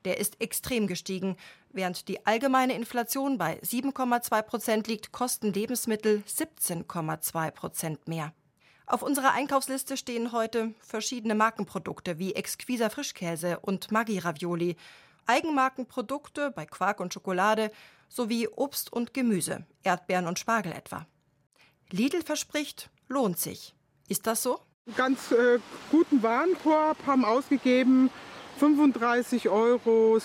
Der 0.06 0.18
ist 0.18 0.40
extrem 0.40 0.86
gestiegen. 0.86 1.36
Während 1.70 2.06
die 2.06 2.24
allgemeine 2.26 2.74
Inflation 2.74 3.38
bei 3.38 3.58
7,2 3.58 4.42
Prozent 4.42 4.86
liegt, 4.86 5.10
kosten 5.10 5.52
Lebensmittel 5.52 6.22
17,2 6.28 7.50
Prozent 7.50 8.06
mehr. 8.06 8.32
Auf 8.86 9.02
unserer 9.02 9.32
Einkaufsliste 9.32 9.96
stehen 9.96 10.30
heute 10.30 10.72
verschiedene 10.78 11.34
Markenprodukte 11.34 12.20
wie 12.20 12.36
exquiser 12.36 12.88
Frischkäse 12.88 13.58
und 13.58 13.90
Maggi 13.90 14.20
Ravioli, 14.20 14.76
Eigenmarkenprodukte 15.26 16.52
bei 16.52 16.66
Quark 16.66 17.00
und 17.00 17.12
Schokolade 17.12 17.72
sowie 18.08 18.46
Obst 18.46 18.92
und 18.92 19.12
Gemüse, 19.12 19.66
Erdbeeren 19.82 20.28
und 20.28 20.38
Spargel 20.38 20.70
etwa. 20.70 21.04
Lidl 21.90 22.22
verspricht, 22.22 22.90
lohnt 23.08 23.40
sich. 23.40 23.74
Ist 24.06 24.28
das 24.28 24.44
so? 24.44 24.60
Ganz 24.96 25.32
äh, 25.32 25.58
guten 25.90 26.22
Warenkorb 26.22 26.96
haben 27.06 27.24
ausgegeben 27.24 28.08
35,97 28.60 29.50
Euro. 29.50 30.18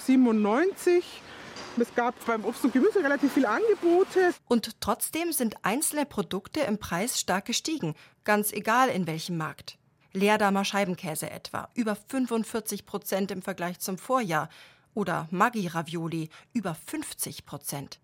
Es 1.78 1.96
gab 1.96 2.26
beim 2.26 2.46
Obst 2.46 2.64
und 2.66 2.74
Gemüse 2.74 3.00
relativ 3.04 3.34
viele 3.34 3.50
Angebote. 3.50 4.34
Und 4.48 4.80
trotzdem 4.82 5.32
sind 5.32 5.56
einzelne 5.64 6.06
Produkte 6.06 6.62
im 6.62 6.78
Preis 6.78 7.20
stark 7.20 7.46
gestiegen, 7.46 7.96
ganz 8.24 8.52
egal 8.52 8.90
in 8.90 9.08
welchem 9.08 9.38
Markt. 9.38 9.78
Leerdamer 10.14 10.66
Scheibenkäse 10.66 11.30
etwa, 11.30 11.70
über 11.74 11.96
45 11.96 12.86
Prozent 12.86 13.32
im 13.32 13.42
Vergleich 13.42 13.80
zum 13.80 13.98
Vorjahr. 13.98 14.50
Oder 14.94 15.28
Maggi 15.32 15.68
Ravioli, 15.68 16.30
über 16.52 16.76
50 16.76 17.46
Prozent. 17.46 18.00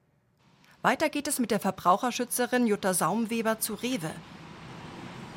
Weiter 0.82 1.10
geht 1.10 1.28
es 1.28 1.40
mit 1.40 1.52
der 1.52 1.60
Verbraucherschützerin 1.60 2.66
Jutta 2.66 2.94
Saumweber 2.94 3.60
zu 3.60 3.74
Rewe. 3.74 4.12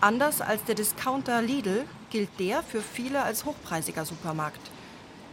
Anders 0.00 0.40
als 0.40 0.62
der 0.64 0.76
Discounter 0.76 1.42
Lidl 1.42 1.84
gilt 2.10 2.30
der 2.38 2.62
für 2.62 2.80
viele 2.80 3.22
als 3.22 3.44
hochpreisiger 3.44 4.04
Supermarkt. 4.04 4.60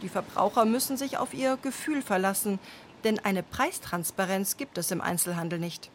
Die 0.02 0.08
Verbraucher 0.08 0.64
müssen 0.64 0.96
sich 0.96 1.18
auf 1.18 1.34
ihr 1.34 1.56
Gefühl 1.56 2.02
verlassen, 2.02 2.58
denn 3.04 3.18
eine 3.18 3.42
Preistransparenz 3.42 4.56
gibt 4.56 4.78
es 4.78 4.90
im 4.90 5.00
Einzelhandel 5.00 5.58
nicht. 5.58 5.90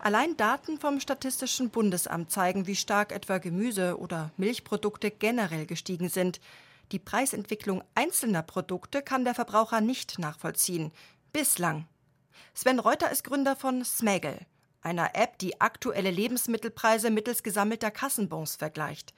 Allein 0.00 0.36
Daten 0.36 0.78
vom 0.78 1.00
Statistischen 1.00 1.70
Bundesamt 1.70 2.30
zeigen, 2.30 2.66
wie 2.66 2.76
stark 2.76 3.12
etwa 3.12 3.38
Gemüse 3.38 3.98
oder 3.98 4.30
Milchprodukte 4.36 5.10
generell 5.10 5.66
gestiegen 5.66 6.08
sind. 6.08 6.40
Die 6.92 7.00
Preisentwicklung 7.00 7.82
einzelner 7.94 8.42
Produkte 8.42 9.02
kann 9.02 9.24
der 9.24 9.34
Verbraucher 9.34 9.80
nicht 9.80 10.18
nachvollziehen. 10.18 10.92
Bislang. 11.32 11.86
Sven 12.54 12.78
Reuter 12.78 13.10
ist 13.10 13.24
Gründer 13.24 13.56
von 13.56 13.84
Smagel, 13.84 14.38
einer 14.82 15.14
App, 15.14 15.38
die 15.38 15.60
aktuelle 15.60 16.10
Lebensmittelpreise 16.10 17.10
mittels 17.10 17.42
gesammelter 17.42 17.90
Kassenbons 17.90 18.56
vergleicht. 18.56 19.14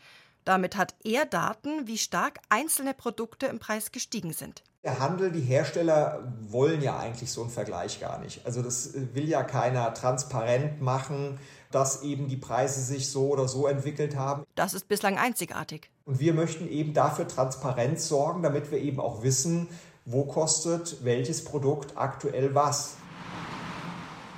Damit 0.51 0.77
hat 0.77 0.97
er 1.05 1.27
Daten, 1.27 1.87
wie 1.87 1.97
stark 1.97 2.41
einzelne 2.49 2.93
Produkte 2.93 3.47
im 3.47 3.61
Preis 3.61 3.93
gestiegen 3.93 4.33
sind. 4.33 4.65
Der 4.83 4.99
Handel, 4.99 5.31
die 5.31 5.43
Hersteller 5.43 6.25
wollen 6.41 6.83
ja 6.83 6.99
eigentlich 6.99 7.31
so 7.31 7.43
einen 7.43 7.53
Vergleich 7.53 8.01
gar 8.01 8.19
nicht. 8.19 8.45
Also 8.45 8.61
das 8.61 8.95
will 9.15 9.29
ja 9.29 9.45
keiner 9.45 9.95
transparent 9.95 10.81
machen, 10.81 11.39
dass 11.71 12.03
eben 12.03 12.27
die 12.27 12.37
Preise 12.37 12.81
sich 12.81 13.11
so 13.11 13.29
oder 13.29 13.47
so 13.47 13.69
entwickelt 13.69 14.17
haben. 14.17 14.43
Das 14.57 14.75
ist 14.75 14.89
bislang 14.89 15.19
einzigartig. 15.19 15.89
Und 16.05 16.19
wir 16.19 16.35
möchten 16.35 16.69
eben 16.69 16.95
dafür 16.95 17.29
Transparenz 17.29 18.09
sorgen, 18.09 18.43
damit 18.43 18.73
wir 18.73 18.79
eben 18.79 18.99
auch 18.99 19.23
wissen, 19.23 19.69
wo 20.05 20.25
kostet 20.25 21.05
welches 21.05 21.45
Produkt 21.45 21.97
aktuell 21.97 22.57
was. 22.57 22.97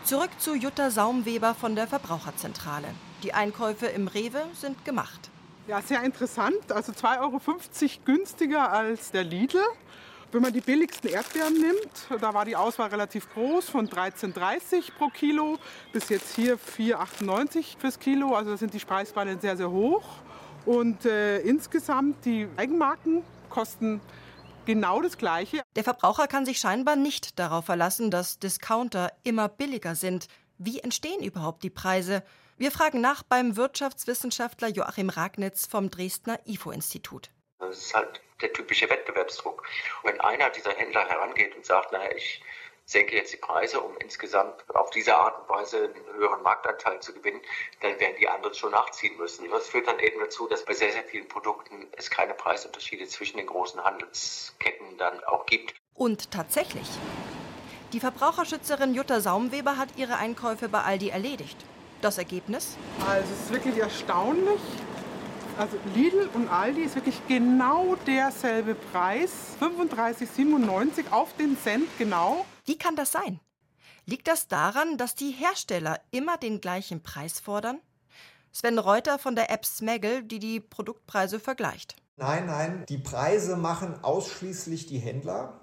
Zurück 0.05 0.33
zu 0.39 0.55
Jutta 0.55 0.91
Saumweber 0.91 1.55
von 1.55 1.75
der 1.75 1.87
Verbraucherzentrale. 1.87 2.89
Die 3.23 3.33
Einkäufe 3.33 3.87
im 3.87 4.09
Rewe 4.09 4.43
sind 4.53 4.85
gemacht. 4.85 5.32
Ja, 5.69 5.81
sehr 5.81 6.03
interessant. 6.03 6.73
Also 6.73 6.93
2,50 6.93 7.21
Euro 7.21 7.41
günstiger 8.05 8.73
als 8.73 9.13
der 9.13 9.23
Lidl. 9.23 9.61
Wenn 10.33 10.43
man 10.43 10.53
die 10.53 10.61
billigsten 10.61 11.11
Erdbeeren 11.11 11.53
nimmt, 11.53 12.21
da 12.21 12.35
war 12.35 12.45
die 12.45 12.57
Auswahl 12.57 12.89
relativ 12.89 13.33
groß, 13.33 13.69
von 13.69 13.87
13,30 13.87 14.93
pro 14.97 15.09
Kilo 15.09 15.59
bis 15.93 16.09
jetzt 16.09 16.35
hier 16.35 16.59
4,98 16.59 17.79
fürs 17.79 17.99
Kilo. 18.01 18.35
Also 18.35 18.53
da 18.53 18.57
sind 18.57 18.75
die 18.75 18.79
Preisspannen 18.79 19.39
sehr, 19.41 19.57
sehr 19.57 19.71
hoch. 19.71 20.03
Und 20.65 21.05
äh, 21.05 21.41
insgesamt 21.41 22.25
die 22.25 22.49
Eigenmarken 22.57 23.23
kosten 23.49 24.01
genau 24.65 25.01
das 25.01 25.17
Gleiche. 25.17 25.63
Der 25.77 25.85
Verbraucher 25.85 26.27
kann 26.27 26.45
sich 26.45 26.59
scheinbar 26.59 26.97
nicht 26.97 27.39
darauf 27.39 27.67
verlassen, 27.67 28.11
dass 28.11 28.39
Discounter 28.39 29.13
immer 29.23 29.49
billiger 29.49 29.95
sind. 29.95 30.27
Wie 30.59 30.81
entstehen 30.81 31.23
überhaupt 31.23 31.63
die 31.63 31.71
Preise? 31.71 32.23
Wir 32.63 32.71
fragen 32.71 33.01
nach 33.01 33.25
beim 33.25 33.57
Wirtschaftswissenschaftler 33.57 34.69
Joachim 34.69 35.09
Ragnitz 35.11 35.67
vom 35.67 35.91
Dresdner 35.91 36.39
IFO-Institut. 36.47 37.29
Das 37.59 37.77
ist 37.77 37.93
halt 37.93 38.21
der 38.41 38.53
typische 38.53 38.89
Wettbewerbsdruck. 38.89 39.67
wenn 40.05 40.21
einer 40.21 40.49
dieser 40.51 40.71
Händler 40.71 41.05
herangeht 41.09 41.57
und 41.57 41.67
sagt, 41.67 41.91
naja, 41.91 42.13
ich 42.15 42.41
senke 42.85 43.17
jetzt 43.17 43.33
die 43.33 43.39
Preise, 43.39 43.81
um 43.81 43.97
insgesamt 43.97 44.65
auf 44.77 44.91
diese 44.91 45.17
Art 45.17 45.41
und 45.41 45.49
Weise 45.49 45.93
einen 45.93 46.15
höheren 46.15 46.41
Marktanteil 46.45 47.01
zu 47.01 47.13
gewinnen, 47.13 47.41
dann 47.81 47.99
werden 47.99 48.15
die 48.21 48.29
anderen 48.29 48.55
schon 48.55 48.71
nachziehen 48.71 49.17
müssen. 49.17 49.51
Das 49.51 49.69
führt 49.69 49.89
dann 49.89 49.99
eben 49.99 50.21
dazu, 50.21 50.47
dass 50.47 50.65
bei 50.65 50.75
sehr, 50.75 50.93
sehr 50.93 51.03
vielen 51.03 51.27
Produkten 51.27 51.89
es 51.97 52.11
keine 52.11 52.35
Preisunterschiede 52.35 53.09
zwischen 53.09 53.39
den 53.39 53.47
großen 53.49 53.83
Handelsketten 53.83 54.99
dann 54.99 55.25
auch 55.25 55.47
gibt. 55.47 55.75
Und 55.95 56.31
tatsächlich. 56.31 56.87
Die 57.93 57.99
Verbraucherschützerin 57.99 58.95
Jutta 58.95 59.21
Saumweber 59.21 59.79
hat 59.79 59.97
ihre 59.97 60.15
Einkäufe 60.15 60.69
bei 60.69 60.83
Aldi 60.83 61.09
erledigt. 61.09 61.57
Das 62.03 62.19
Ergebnis? 62.19 62.77
Also 63.09 63.33
es 63.33 63.45
ist 63.45 63.53
wirklich 63.53 63.79
erstaunlich. 63.79 64.61
Also 65.57 65.77
Lidl 65.95 66.29
und 66.35 66.49
Aldi 66.49 66.83
ist 66.83 66.97
wirklich 66.97 67.21
genau 67.29 67.95
derselbe 68.07 68.75
Preis, 68.75 69.31
35,97 69.61 71.13
auf 71.13 71.37
den 71.37 71.57
Cent 71.57 71.87
genau. 71.99 72.45
Wie 72.65 72.77
kann 72.77 72.97
das 72.97 73.13
sein? 73.13 73.39
Liegt 74.05 74.27
das 74.27 74.49
daran, 74.49 74.99
dass 74.99 75.15
die 75.15 75.31
Hersteller 75.31 76.01
immer 76.11 76.39
den 76.39 76.61
gleichen 76.61 77.05
Preis 77.05 77.39
fordern? 77.39 77.79
Sven 78.51 78.81
Reuter 78.81 79.21
von 79.21 79.37
der 79.37 79.51
App 79.51 79.65
Smaggle, 79.65 80.25
die 80.25 80.41
die 80.41 80.59
Produktpreise 80.59 81.39
vergleicht. 81.39 81.95
Nein, 82.17 82.47
nein, 82.47 82.85
die 82.89 82.99
Preise 82.99 83.57
machen 83.57 84.03
ausschließlich 84.03 84.87
die 84.87 84.99
Händler 84.99 85.62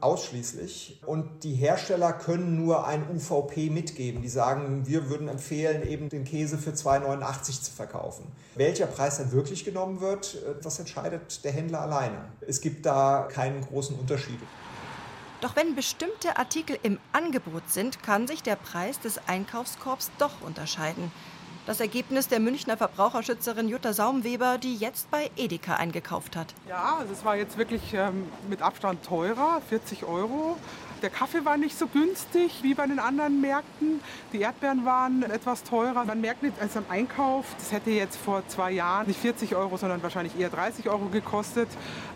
ausschließlich. 0.00 1.00
Und 1.06 1.44
die 1.44 1.54
Hersteller 1.54 2.12
können 2.12 2.56
nur 2.64 2.86
ein 2.86 3.04
UVP 3.10 3.70
mitgeben. 3.70 4.22
Die 4.22 4.28
sagen, 4.28 4.86
wir 4.86 5.08
würden 5.08 5.28
empfehlen, 5.28 5.86
eben 5.86 6.08
den 6.08 6.24
Käse 6.24 6.58
für 6.58 6.70
2,89 6.70 7.62
zu 7.62 7.72
verkaufen. 7.72 8.26
Welcher 8.54 8.86
Preis 8.86 9.18
dann 9.18 9.32
wirklich 9.32 9.64
genommen 9.64 10.00
wird, 10.00 10.34
äh, 10.34 10.62
das 10.62 10.78
entscheidet 10.78 11.44
der 11.44 11.52
Händler 11.52 11.82
alleine. 11.82 12.24
Es 12.40 12.60
gibt 12.60 12.86
da 12.86 13.28
keinen 13.30 13.60
großen 13.60 13.98
Unterschied. 13.98 14.38
Doch 15.40 15.56
wenn 15.56 15.74
bestimmte 15.74 16.36
Artikel 16.36 16.78
im 16.82 16.98
Angebot 17.12 17.70
sind, 17.70 18.02
kann 18.02 18.26
sich 18.26 18.42
der 18.42 18.56
Preis 18.56 19.00
des 19.00 19.18
Einkaufskorbs 19.26 20.10
doch 20.18 20.42
unterscheiden. 20.42 21.10
Das 21.66 21.78
Ergebnis 21.78 22.26
der 22.26 22.40
Münchner 22.40 22.76
Verbraucherschützerin 22.76 23.68
Jutta 23.68 23.92
Saumweber, 23.92 24.58
die 24.58 24.76
jetzt 24.76 25.10
bei 25.10 25.30
Edeka 25.36 25.76
eingekauft 25.76 26.34
hat. 26.34 26.54
Ja, 26.68 26.96
also 26.98 27.12
es 27.12 27.24
war 27.24 27.36
jetzt 27.36 27.58
wirklich 27.58 27.92
ähm, 27.92 28.26
mit 28.48 28.62
Abstand 28.62 29.04
teurer, 29.04 29.60
40 29.68 30.04
Euro. 30.04 30.56
Der 31.02 31.10
Kaffee 31.10 31.44
war 31.44 31.56
nicht 31.56 31.78
so 31.78 31.86
günstig 31.86 32.62
wie 32.62 32.74
bei 32.74 32.86
den 32.86 32.98
anderen 32.98 33.40
Märkten. 33.40 34.00
Die 34.32 34.40
Erdbeeren 34.40 34.84
waren 34.84 35.22
etwas 35.22 35.62
teurer. 35.62 36.04
Man 36.04 36.20
merkt 36.20 36.42
nicht, 36.42 36.60
als 36.60 36.76
am 36.76 36.84
Einkauf, 36.88 37.46
das 37.58 37.72
hätte 37.72 37.90
jetzt 37.90 38.16
vor 38.16 38.42
zwei 38.48 38.72
Jahren 38.72 39.06
nicht 39.06 39.20
40 39.20 39.54
Euro, 39.54 39.76
sondern 39.76 40.02
wahrscheinlich 40.02 40.38
eher 40.38 40.50
30 40.50 40.88
Euro 40.88 41.06
gekostet. 41.06 41.68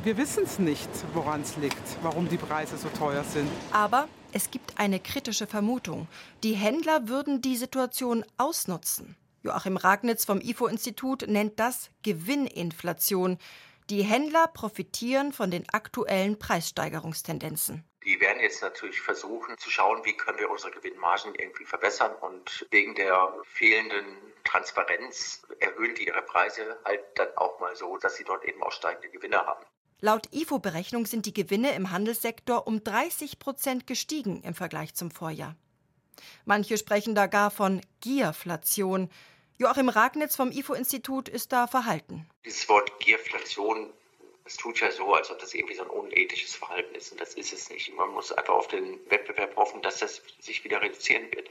Wir 0.02 0.16
wissen 0.16 0.44
es 0.44 0.58
nicht, 0.58 0.90
woran 1.14 1.42
es 1.42 1.56
liegt, 1.56 1.98
warum 2.02 2.28
die 2.28 2.36
Preise 2.36 2.76
so 2.76 2.88
teuer 2.88 3.24
sind. 3.24 3.48
Aber 3.72 4.08
es 4.32 4.50
gibt 4.50 4.78
eine 4.78 5.00
kritische 5.00 5.46
Vermutung. 5.46 6.08
Die 6.42 6.54
Händler 6.54 7.08
würden 7.08 7.40
die 7.40 7.56
Situation 7.56 8.24
ausnutzen. 8.36 9.16
Joachim 9.44 9.76
Ragnitz 9.76 10.24
vom 10.24 10.40
IFO-Institut 10.40 11.28
nennt 11.28 11.60
das 11.60 11.90
Gewinninflation. 12.02 13.38
Die 13.90 14.02
Händler 14.02 14.46
profitieren 14.48 15.34
von 15.34 15.50
den 15.50 15.68
aktuellen 15.68 16.38
Preissteigerungstendenzen. 16.38 17.84
Die 18.04 18.18
werden 18.20 18.40
jetzt 18.40 18.62
natürlich 18.62 19.02
versuchen 19.02 19.58
zu 19.58 19.70
schauen, 19.70 20.02
wie 20.04 20.16
können 20.16 20.38
wir 20.38 20.50
unsere 20.50 20.72
Gewinnmargen 20.72 21.34
irgendwie 21.34 21.66
verbessern. 21.66 22.12
Und 22.22 22.66
wegen 22.70 22.94
der 22.94 23.34
fehlenden 23.44 24.04
Transparenz 24.44 25.42
erhöhen 25.60 25.94
die 25.94 26.06
ihre 26.06 26.22
Preise 26.22 26.78
halt 26.86 27.02
dann 27.16 27.28
auch 27.36 27.60
mal 27.60 27.76
so, 27.76 27.98
dass 27.98 28.16
sie 28.16 28.24
dort 28.24 28.46
eben 28.46 28.62
auch 28.62 28.72
steigende 28.72 29.10
Gewinne 29.10 29.44
haben. 29.44 29.64
Laut 30.00 30.26
IFO-Berechnung 30.32 31.04
sind 31.04 31.26
die 31.26 31.34
Gewinne 31.34 31.74
im 31.74 31.90
Handelssektor 31.90 32.66
um 32.66 32.82
30 32.82 33.38
Prozent 33.38 33.86
gestiegen 33.86 34.42
im 34.42 34.54
Vergleich 34.54 34.94
zum 34.94 35.10
Vorjahr. 35.10 35.54
Manche 36.46 36.78
sprechen 36.78 37.14
da 37.14 37.26
gar 37.26 37.50
von 37.50 37.82
Gierflation. 38.00 39.10
Joachim 39.56 39.88
Ragnitz 39.88 40.34
vom 40.34 40.50
IFO-Institut 40.50 41.28
ist 41.28 41.52
da 41.52 41.68
verhalten. 41.68 42.28
Dieses 42.44 42.68
Wort 42.68 42.98
Gierflation, 42.98 43.92
es 44.44 44.56
tut 44.56 44.80
ja 44.80 44.90
so, 44.90 45.14
als 45.14 45.30
ob 45.30 45.38
das 45.38 45.54
irgendwie 45.54 45.74
so 45.74 45.82
ein 45.82 45.90
unethisches 45.90 46.56
Verhalten 46.56 46.94
ist. 46.96 47.12
Und 47.12 47.20
das 47.20 47.34
ist 47.34 47.52
es 47.52 47.70
nicht. 47.70 47.94
Man 47.94 48.10
muss 48.10 48.32
einfach 48.32 48.54
auf 48.54 48.66
den 48.66 48.98
Wettbewerb 49.08 49.54
hoffen, 49.56 49.80
dass 49.82 49.98
das 50.00 50.22
sich 50.40 50.64
wieder 50.64 50.82
reduzieren 50.82 51.30
wird. 51.32 51.48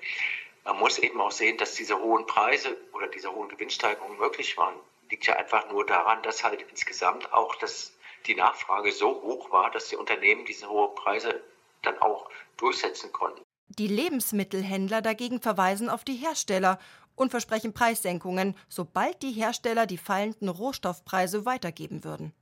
Man 0.65 0.79
muss 0.79 0.99
eben 0.99 1.19
auch 1.21 1.31
sehen, 1.31 1.57
dass 1.57 1.75
diese 1.75 1.97
hohen 1.97 2.25
Preise 2.25 2.75
oder 2.91 3.07
diese 3.07 3.33
hohen 3.33 3.47
Gewinnsteigerungen 3.47 4.17
möglich 4.17 4.57
waren. 4.57 4.75
Liegt 5.09 5.25
ja 5.25 5.37
einfach 5.37 5.69
nur 5.71 5.85
daran, 5.85 6.21
dass 6.23 6.43
halt 6.43 6.61
insgesamt 6.69 7.31
auch 7.31 7.55
das 7.55 7.93
die 8.25 8.35
Nachfrage 8.35 8.91
so 8.91 9.21
hoch 9.21 9.51
war, 9.51 9.71
dass 9.71 9.89
die 9.89 9.95
Unternehmen 9.95 10.45
diese 10.45 10.69
hohen 10.69 10.95
Preise 10.95 11.41
dann 11.81 11.97
auch 11.99 12.29
durchsetzen 12.57 13.11
konnten. 13.11 13.41
Die 13.67 13.87
Lebensmittelhändler 13.87 15.01
dagegen 15.01 15.41
verweisen 15.41 15.89
auf 15.89 16.03
die 16.03 16.15
Hersteller 16.15 16.79
und 17.15 17.31
versprechen 17.31 17.73
Preissenkungen, 17.73 18.55
sobald 18.69 19.21
die 19.21 19.31
Hersteller 19.31 19.85
die 19.85 19.97
fallenden 19.97 20.49
Rohstoffpreise 20.49 21.45
weitergeben 21.45 22.03
würden. 22.03 22.33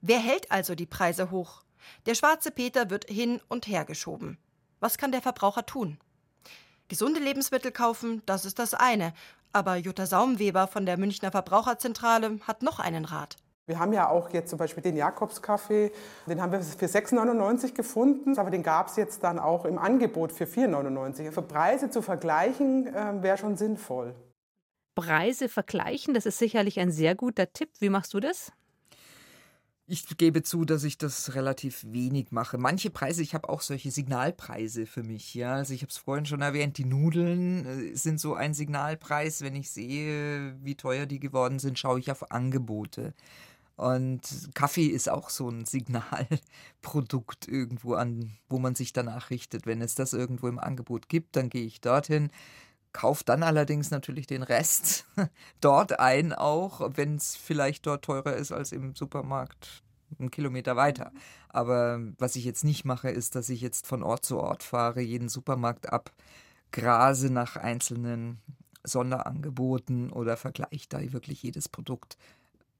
Wer 0.00 0.18
hält 0.18 0.50
also 0.50 0.74
die 0.74 0.86
Preise 0.86 1.30
hoch? 1.30 1.62
Der 2.06 2.14
schwarze 2.14 2.50
Peter 2.50 2.90
wird 2.90 3.08
hin 3.08 3.40
und 3.48 3.66
her 3.66 3.84
geschoben. 3.84 4.38
Was 4.80 4.98
kann 4.98 5.12
der 5.12 5.22
Verbraucher 5.22 5.66
tun? 5.66 5.98
Gesunde 6.88 7.20
Lebensmittel 7.20 7.72
kaufen, 7.72 8.22
das 8.26 8.44
ist 8.44 8.58
das 8.58 8.74
eine. 8.74 9.14
Aber 9.52 9.76
Jutta 9.76 10.06
Saumweber 10.06 10.66
von 10.66 10.84
der 10.84 10.98
Münchner 10.98 11.30
Verbraucherzentrale 11.30 12.40
hat 12.46 12.62
noch 12.62 12.80
einen 12.80 13.04
Rat. 13.04 13.36
Wir 13.66 13.78
haben 13.78 13.94
ja 13.94 14.10
auch 14.10 14.30
jetzt 14.30 14.50
zum 14.50 14.58
Beispiel 14.58 14.82
den 14.82 14.96
Jakobskaffee, 14.96 15.90
den 16.26 16.42
haben 16.42 16.52
wir 16.52 16.60
für 16.60 16.84
6,99 16.84 17.72
gefunden, 17.72 18.38
aber 18.38 18.50
den 18.50 18.62
gab 18.62 18.88
es 18.88 18.96
jetzt 18.96 19.24
dann 19.24 19.38
auch 19.38 19.64
im 19.64 19.78
Angebot 19.78 20.32
für 20.32 20.44
4,99. 20.44 21.30
Für 21.32 21.40
Preise 21.40 21.88
zu 21.88 22.02
vergleichen 22.02 22.86
äh, 22.88 23.22
wäre 23.22 23.38
schon 23.38 23.56
sinnvoll. 23.56 24.14
Preise 24.94 25.48
vergleichen, 25.48 26.12
das 26.12 26.26
ist 26.26 26.38
sicherlich 26.38 26.78
ein 26.78 26.92
sehr 26.92 27.14
guter 27.14 27.52
Tipp. 27.52 27.70
Wie 27.80 27.88
machst 27.88 28.12
du 28.12 28.20
das? 28.20 28.52
Ich 29.86 30.06
gebe 30.16 30.42
zu, 30.42 30.64
dass 30.64 30.82
ich 30.84 30.96
das 30.96 31.34
relativ 31.34 31.84
wenig 31.86 32.32
mache. 32.32 32.56
Manche 32.56 32.88
Preise, 32.88 33.20
ich 33.20 33.34
habe 33.34 33.50
auch 33.50 33.60
solche 33.60 33.90
Signalpreise 33.90 34.86
für 34.86 35.02
mich. 35.02 35.34
Ja, 35.34 35.56
also 35.56 35.74
ich 35.74 35.82
habe 35.82 35.90
es 35.90 35.98
vorhin 35.98 36.24
schon 36.24 36.40
erwähnt, 36.40 36.78
die 36.78 36.86
Nudeln 36.86 37.66
äh, 37.66 37.94
sind 37.94 38.18
so 38.18 38.34
ein 38.34 38.54
Signalpreis. 38.54 39.42
Wenn 39.42 39.56
ich 39.56 39.70
sehe, 39.70 40.56
wie 40.62 40.74
teuer 40.74 41.04
die 41.04 41.20
geworden 41.20 41.58
sind, 41.58 41.78
schaue 41.78 41.98
ich 41.98 42.10
auf 42.10 42.30
Angebote. 42.30 43.12
Und 43.76 44.50
Kaffee 44.54 44.86
ist 44.86 45.08
auch 45.08 45.30
so 45.30 45.48
ein 45.48 45.64
Signalprodukt 45.64 47.48
irgendwo 47.48 47.94
an, 47.94 48.32
wo 48.48 48.58
man 48.58 48.74
sich 48.74 48.92
danach 48.92 49.30
richtet. 49.30 49.66
Wenn 49.66 49.82
es 49.82 49.94
das 49.94 50.12
irgendwo 50.12 50.46
im 50.48 50.60
Angebot 50.60 51.08
gibt, 51.08 51.36
dann 51.36 51.50
gehe 51.50 51.64
ich 51.64 51.80
dorthin 51.80 52.30
kaufe 52.94 53.24
dann 53.24 53.42
allerdings 53.42 53.90
natürlich 53.90 54.26
den 54.26 54.42
Rest 54.42 55.04
dort 55.60 55.98
ein, 56.00 56.32
auch 56.32 56.90
wenn 56.94 57.16
es 57.16 57.36
vielleicht 57.36 57.86
dort 57.86 58.06
teurer 58.06 58.34
ist 58.34 58.52
als 58.52 58.72
im 58.72 58.94
Supermarkt 58.94 59.82
einen 60.18 60.30
Kilometer 60.30 60.76
weiter. 60.76 61.12
Aber 61.48 62.00
was 62.18 62.36
ich 62.36 62.44
jetzt 62.44 62.64
nicht 62.64 62.84
mache, 62.84 63.10
ist, 63.10 63.34
dass 63.34 63.50
ich 63.50 63.60
jetzt 63.60 63.86
von 63.86 64.02
Ort 64.02 64.24
zu 64.24 64.38
Ort 64.38 64.62
fahre, 64.62 65.00
jeden 65.00 65.28
Supermarkt 65.28 65.92
abgrase 65.92 67.30
nach 67.30 67.56
einzelnen 67.56 68.40
Sonderangeboten 68.84 70.10
oder 70.10 70.36
vergleiche 70.36 70.88
da 70.88 71.12
wirklich 71.12 71.42
jedes 71.42 71.68
Produkt 71.68 72.16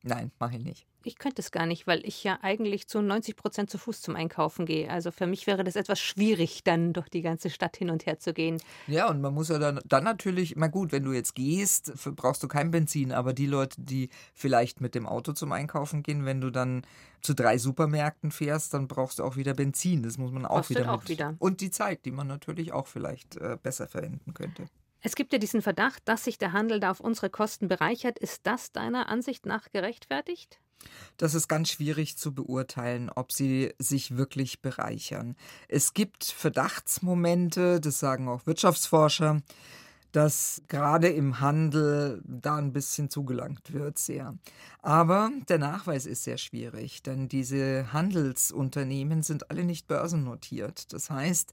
Nein, 0.06 0.30
mache 0.38 0.56
ich 0.56 0.62
nicht. 0.62 0.86
Ich 1.02 1.18
könnte 1.18 1.40
es 1.40 1.50
gar 1.50 1.64
nicht, 1.64 1.86
weil 1.86 2.04
ich 2.06 2.22
ja 2.24 2.38
eigentlich 2.42 2.88
zu 2.88 3.00
90 3.00 3.36
Prozent 3.36 3.70
zu 3.70 3.78
Fuß 3.78 4.02
zum 4.02 4.16
Einkaufen 4.16 4.66
gehe. 4.66 4.90
Also 4.90 5.10
für 5.10 5.26
mich 5.26 5.46
wäre 5.46 5.64
das 5.64 5.76
etwas 5.76 5.98
schwierig, 5.98 6.62
dann 6.62 6.92
durch 6.92 7.08
die 7.08 7.22
ganze 7.22 7.48
Stadt 7.48 7.76
hin 7.78 7.88
und 7.88 8.04
her 8.04 8.18
zu 8.18 8.34
gehen. 8.34 8.60
Ja, 8.86 9.08
und 9.08 9.22
man 9.22 9.32
muss 9.32 9.48
ja 9.48 9.58
dann, 9.58 9.80
dann 9.86 10.04
natürlich, 10.04 10.54
na 10.56 10.66
gut, 10.66 10.92
wenn 10.92 11.04
du 11.04 11.12
jetzt 11.12 11.34
gehst, 11.34 11.92
brauchst 12.16 12.42
du 12.42 12.48
kein 12.48 12.70
Benzin, 12.70 13.12
aber 13.12 13.32
die 13.32 13.46
Leute, 13.46 13.80
die 13.80 14.10
vielleicht 14.34 14.82
mit 14.82 14.94
dem 14.94 15.06
Auto 15.06 15.32
zum 15.32 15.52
Einkaufen 15.52 16.02
gehen, 16.02 16.26
wenn 16.26 16.42
du 16.42 16.50
dann 16.50 16.82
zu 17.22 17.34
drei 17.34 17.56
Supermärkten 17.56 18.30
fährst, 18.30 18.74
dann 18.74 18.86
brauchst 18.86 19.20
du 19.20 19.24
auch 19.24 19.36
wieder 19.36 19.54
Benzin. 19.54 20.02
Das 20.02 20.18
muss 20.18 20.32
man 20.32 20.44
auch 20.44 20.68
wieder, 20.68 20.92
auch 20.92 21.08
wieder. 21.08 21.34
Und 21.38 21.62
die 21.62 21.70
Zeit, 21.70 22.04
die 22.04 22.10
man 22.10 22.26
natürlich 22.26 22.72
auch 22.72 22.86
vielleicht 22.86 23.36
äh, 23.36 23.56
besser 23.62 23.88
verwenden 23.88 24.34
könnte. 24.34 24.66
Es 25.06 25.16
gibt 25.16 25.34
ja 25.34 25.38
diesen 25.38 25.60
Verdacht, 25.60 26.02
dass 26.06 26.24
sich 26.24 26.38
der 26.38 26.54
Handel 26.54 26.80
da 26.80 26.90
auf 26.90 27.00
unsere 27.00 27.28
Kosten 27.28 27.68
bereichert. 27.68 28.18
Ist 28.18 28.46
das 28.46 28.72
deiner 28.72 29.10
Ansicht 29.10 29.44
nach 29.44 29.70
gerechtfertigt? 29.70 30.58
Das 31.18 31.34
ist 31.34 31.46
ganz 31.46 31.68
schwierig 31.68 32.16
zu 32.16 32.34
beurteilen, 32.34 33.10
ob 33.10 33.30
sie 33.30 33.74
sich 33.78 34.16
wirklich 34.16 34.62
bereichern. 34.62 35.36
Es 35.68 35.92
gibt 35.92 36.24
Verdachtsmomente, 36.24 37.80
das 37.80 37.98
sagen 37.98 38.28
auch 38.28 38.46
Wirtschaftsforscher, 38.46 39.42
dass 40.12 40.62
gerade 40.68 41.08
im 41.08 41.38
Handel 41.38 42.22
da 42.24 42.56
ein 42.56 42.72
bisschen 42.72 43.10
zugelangt 43.10 43.74
wird, 43.74 43.98
sehr. 43.98 44.38
Aber 44.80 45.30
der 45.50 45.58
Nachweis 45.58 46.06
ist 46.06 46.24
sehr 46.24 46.38
schwierig, 46.38 47.02
denn 47.02 47.28
diese 47.28 47.92
Handelsunternehmen 47.92 49.22
sind 49.22 49.50
alle 49.50 49.64
nicht 49.64 49.86
börsennotiert. 49.86 50.94
Das 50.94 51.10
heißt, 51.10 51.52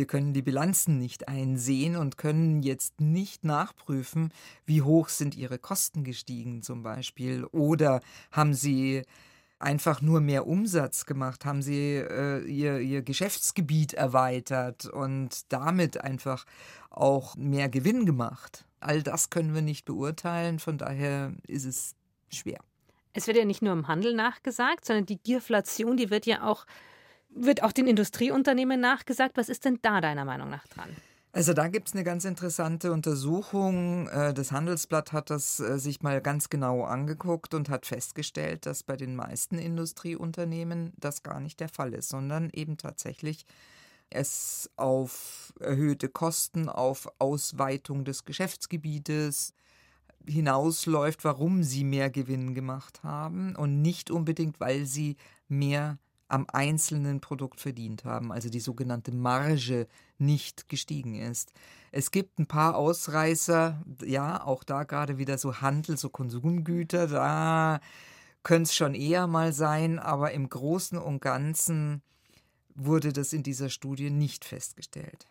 wir 0.00 0.06
können 0.06 0.32
die 0.32 0.40
Bilanzen 0.40 0.96
nicht 0.96 1.28
einsehen 1.28 1.94
und 1.94 2.16
können 2.16 2.62
jetzt 2.62 3.02
nicht 3.02 3.44
nachprüfen, 3.44 4.32
wie 4.64 4.80
hoch 4.80 5.10
sind 5.10 5.36
ihre 5.36 5.58
Kosten 5.58 6.04
gestiegen 6.04 6.62
zum 6.62 6.82
Beispiel 6.82 7.44
oder 7.44 8.00
haben 8.32 8.54
sie 8.54 9.02
einfach 9.58 10.00
nur 10.00 10.22
mehr 10.22 10.46
Umsatz 10.46 11.04
gemacht, 11.04 11.44
haben 11.44 11.60
sie 11.60 11.96
äh, 11.96 12.42
ihr, 12.46 12.78
ihr 12.78 13.02
Geschäftsgebiet 13.02 13.92
erweitert 13.92 14.86
und 14.86 15.52
damit 15.52 16.00
einfach 16.00 16.46
auch 16.88 17.36
mehr 17.36 17.68
Gewinn 17.68 18.06
gemacht. 18.06 18.64
All 18.80 19.02
das 19.02 19.28
können 19.28 19.54
wir 19.54 19.60
nicht 19.60 19.84
beurteilen, 19.84 20.60
von 20.60 20.78
daher 20.78 21.34
ist 21.46 21.66
es 21.66 21.94
schwer. 22.30 22.60
Es 23.12 23.26
wird 23.26 23.36
ja 23.36 23.44
nicht 23.44 23.60
nur 23.60 23.74
im 23.74 23.86
Handel 23.86 24.14
nachgesagt, 24.14 24.86
sondern 24.86 25.04
die 25.04 25.18
Gierflation, 25.18 25.98
die 25.98 26.08
wird 26.08 26.24
ja 26.24 26.48
auch 26.48 26.64
wird 27.34 27.62
auch 27.62 27.72
den 27.72 27.86
Industrieunternehmen 27.86 28.80
nachgesagt. 28.80 29.36
Was 29.36 29.48
ist 29.48 29.64
denn 29.64 29.78
da 29.82 30.00
deiner 30.00 30.24
Meinung 30.24 30.50
nach 30.50 30.66
dran? 30.68 30.90
Also 31.32 31.52
da 31.52 31.68
gibt 31.68 31.86
es 31.86 31.94
eine 31.94 32.02
ganz 32.02 32.24
interessante 32.24 32.92
Untersuchung. 32.92 34.08
Äh, 34.08 34.34
das 34.34 34.50
Handelsblatt 34.50 35.12
hat 35.12 35.30
das 35.30 35.60
äh, 35.60 35.78
sich 35.78 36.02
mal 36.02 36.20
ganz 36.20 36.50
genau 36.50 36.82
angeguckt 36.82 37.54
und 37.54 37.68
hat 37.68 37.86
festgestellt, 37.86 38.66
dass 38.66 38.82
bei 38.82 38.96
den 38.96 39.14
meisten 39.14 39.58
Industrieunternehmen 39.58 40.92
das 40.98 41.22
gar 41.22 41.38
nicht 41.38 41.60
der 41.60 41.68
Fall 41.68 41.94
ist, 41.94 42.08
sondern 42.08 42.50
eben 42.52 42.76
tatsächlich 42.78 43.46
es 44.10 44.70
auf 44.74 45.54
erhöhte 45.60 46.08
Kosten, 46.08 46.68
auf 46.68 47.08
Ausweitung 47.20 48.04
des 48.04 48.24
Geschäftsgebietes 48.24 49.54
hinausläuft, 50.26 51.22
warum 51.24 51.62
sie 51.62 51.84
mehr 51.84 52.10
Gewinn 52.10 52.54
gemacht 52.54 53.04
haben 53.04 53.54
und 53.54 53.80
nicht 53.82 54.10
unbedingt, 54.10 54.58
weil 54.58 54.84
sie 54.84 55.16
mehr 55.48 55.98
am 56.30 56.46
einzelnen 56.52 57.20
Produkt 57.20 57.60
verdient 57.60 58.04
haben, 58.04 58.32
also 58.32 58.48
die 58.48 58.60
sogenannte 58.60 59.12
Marge 59.12 59.86
nicht 60.18 60.68
gestiegen 60.68 61.14
ist. 61.14 61.52
Es 61.92 62.10
gibt 62.10 62.38
ein 62.38 62.46
paar 62.46 62.76
Ausreißer, 62.76 63.82
ja, 64.04 64.44
auch 64.44 64.64
da 64.64 64.84
gerade 64.84 65.18
wieder 65.18 65.38
so 65.38 65.60
Handel, 65.60 65.96
so 65.96 66.08
Konsumgüter, 66.08 67.06
da 67.06 67.80
könnte 68.42 68.64
es 68.64 68.74
schon 68.74 68.94
eher 68.94 69.26
mal 69.26 69.52
sein, 69.52 69.98
aber 69.98 70.32
im 70.32 70.48
Großen 70.48 70.98
und 70.98 71.20
Ganzen 71.20 72.02
wurde 72.74 73.12
das 73.12 73.32
in 73.32 73.42
dieser 73.42 73.68
Studie 73.68 74.10
nicht 74.10 74.44
festgestellt. 74.44 75.26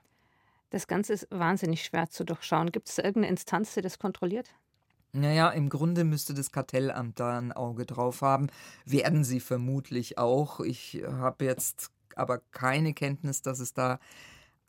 Das 0.69 0.87
Ganze 0.87 1.13
ist 1.13 1.27
wahnsinnig 1.31 1.83
schwer 1.83 2.09
zu 2.09 2.23
durchschauen. 2.23 2.71
Gibt 2.71 2.89
es 2.89 2.97
irgendeine 2.99 3.29
Instanz, 3.29 3.73
die 3.73 3.81
das 3.81 3.97
kontrolliert? 3.97 4.49
Naja, 5.11 5.49
im 5.49 5.69
Grunde 5.69 6.03
müsste 6.03 6.33
das 6.35 6.51
Kartellamt 6.51 7.19
da 7.19 7.37
ein 7.39 7.51
Auge 7.51 7.85
drauf 7.85 8.21
haben. 8.21 8.47
Werden 8.85 9.23
sie 9.23 9.39
vermutlich 9.39 10.17
auch. 10.19 10.59
Ich 10.59 11.01
habe 11.07 11.45
jetzt 11.45 11.91
aber 12.15 12.39
keine 12.51 12.93
Kenntnis, 12.93 13.41
dass 13.41 13.59
es 13.59 13.73
da 13.73 13.99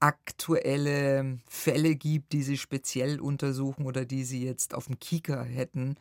aktuelle 0.00 1.38
Fälle 1.46 1.94
gibt, 1.96 2.32
die 2.32 2.42
sie 2.42 2.56
speziell 2.56 3.20
untersuchen 3.20 3.86
oder 3.86 4.06
die 4.06 4.24
sie 4.24 4.44
jetzt 4.44 4.74
auf 4.74 4.86
dem 4.86 4.98
Kieker 4.98 5.44
hätten. 5.44 5.96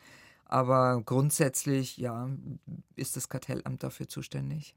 Aber 0.46 1.02
grundsätzlich, 1.06 1.98
ja, 1.98 2.30
ist 2.96 3.18
das 3.18 3.30
Kartellamt 3.30 3.84
dafür 3.84 4.08
zuständig. 4.08 4.76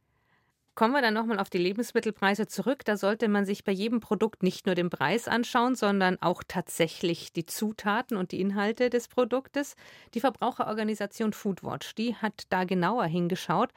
Kommen 0.74 0.94
wir 0.94 1.02
dann 1.02 1.12
nochmal 1.12 1.38
auf 1.38 1.50
die 1.50 1.58
Lebensmittelpreise 1.58 2.46
zurück. 2.46 2.82
Da 2.86 2.96
sollte 2.96 3.28
man 3.28 3.44
sich 3.44 3.62
bei 3.62 3.72
jedem 3.72 4.00
Produkt 4.00 4.42
nicht 4.42 4.64
nur 4.64 4.74
den 4.74 4.88
Preis 4.88 5.28
anschauen, 5.28 5.74
sondern 5.74 6.20
auch 6.22 6.42
tatsächlich 6.48 7.30
die 7.30 7.44
Zutaten 7.44 8.16
und 8.16 8.32
die 8.32 8.40
Inhalte 8.40 8.88
des 8.88 9.08
Produktes. 9.08 9.76
Die 10.14 10.20
Verbraucherorganisation 10.20 11.34
Foodwatch, 11.34 11.94
die 11.94 12.16
hat 12.16 12.44
da 12.48 12.64
genauer 12.64 13.04
hingeschaut 13.04 13.70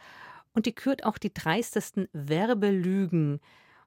und 0.53 0.65
die 0.65 0.73
kürt 0.73 1.03
auch 1.03 1.17
die 1.17 1.33
dreistesten 1.33 2.07
Werbelügen. 2.13 3.41